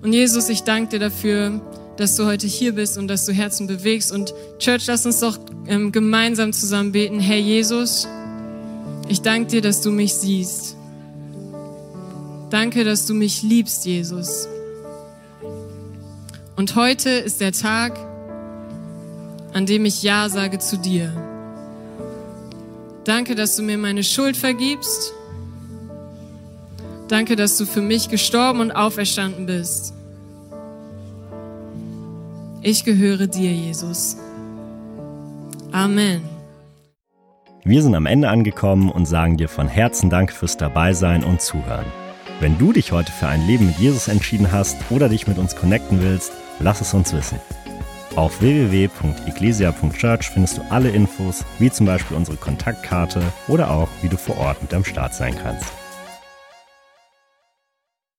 Und 0.00 0.14
Jesus, 0.14 0.48
ich 0.48 0.62
danke 0.62 0.92
dir 0.92 0.98
dafür, 0.98 1.60
dass 1.98 2.16
du 2.16 2.24
heute 2.24 2.46
hier 2.46 2.74
bist 2.74 2.96
und 2.96 3.08
dass 3.08 3.26
du 3.26 3.32
Herzen 3.32 3.66
bewegst. 3.66 4.10
Und 4.10 4.32
Church, 4.58 4.86
lass 4.86 5.04
uns 5.04 5.20
doch 5.20 5.38
ähm, 5.66 5.92
gemeinsam 5.92 6.54
zusammen 6.54 6.92
beten. 6.92 7.20
Herr 7.20 7.36
Jesus, 7.36 8.08
ich 9.06 9.20
danke 9.20 9.50
dir, 9.50 9.60
dass 9.60 9.82
du 9.82 9.90
mich 9.90 10.14
siehst. 10.14 10.76
Danke, 12.48 12.84
dass 12.84 13.04
du 13.04 13.12
mich 13.12 13.42
liebst, 13.42 13.84
Jesus. 13.84 14.48
Und 16.56 16.74
heute 16.74 17.10
ist 17.10 17.42
der 17.42 17.52
Tag, 17.52 17.98
an 19.52 19.66
dem 19.66 19.84
ich 19.84 20.02
Ja 20.02 20.30
sage 20.30 20.58
zu 20.58 20.78
dir. 20.78 21.12
Danke, 23.04 23.34
dass 23.34 23.56
du 23.56 23.62
mir 23.62 23.76
meine 23.76 24.02
Schuld 24.02 24.38
vergibst 24.38 25.12
Danke, 27.08 27.36
dass 27.36 27.56
du 27.56 27.64
für 27.64 27.80
mich 27.80 28.10
gestorben 28.10 28.60
und 28.60 28.70
auferstanden 28.70 29.46
bist. 29.46 29.94
Ich 32.62 32.84
gehöre 32.84 33.26
dir, 33.26 33.52
Jesus. 33.52 34.16
Amen. 35.72 36.22
Wir 37.64 37.82
sind 37.82 37.94
am 37.94 38.06
Ende 38.06 38.28
angekommen 38.28 38.90
und 38.90 39.06
sagen 39.06 39.36
dir 39.36 39.48
von 39.48 39.68
Herzen 39.68 40.10
Dank 40.10 40.32
fürs 40.32 40.56
Dabeisein 40.56 41.24
und 41.24 41.40
Zuhören. 41.40 41.86
Wenn 42.40 42.56
du 42.58 42.72
dich 42.72 42.92
heute 42.92 43.10
für 43.10 43.26
ein 43.26 43.46
Leben 43.46 43.66
mit 43.66 43.78
Jesus 43.78 44.08
entschieden 44.08 44.52
hast 44.52 44.76
oder 44.90 45.08
dich 45.08 45.26
mit 45.26 45.38
uns 45.38 45.56
connecten 45.56 46.02
willst, 46.02 46.32
lass 46.60 46.80
es 46.80 46.94
uns 46.94 47.12
wissen. 47.12 47.38
Auf 48.16 48.40
www.ecclesia.church 48.40 50.30
findest 50.30 50.58
du 50.58 50.62
alle 50.70 50.90
Infos, 50.90 51.44
wie 51.58 51.70
zum 51.70 51.86
Beispiel 51.86 52.16
unsere 52.16 52.36
Kontaktkarte 52.36 53.22
oder 53.48 53.70
auch, 53.70 53.88
wie 54.02 54.08
du 54.08 54.16
vor 54.16 54.38
Ort 54.38 54.62
mit 54.62 54.74
am 54.74 54.84
Start 54.84 55.14
sein 55.14 55.34
kannst. 55.40 55.72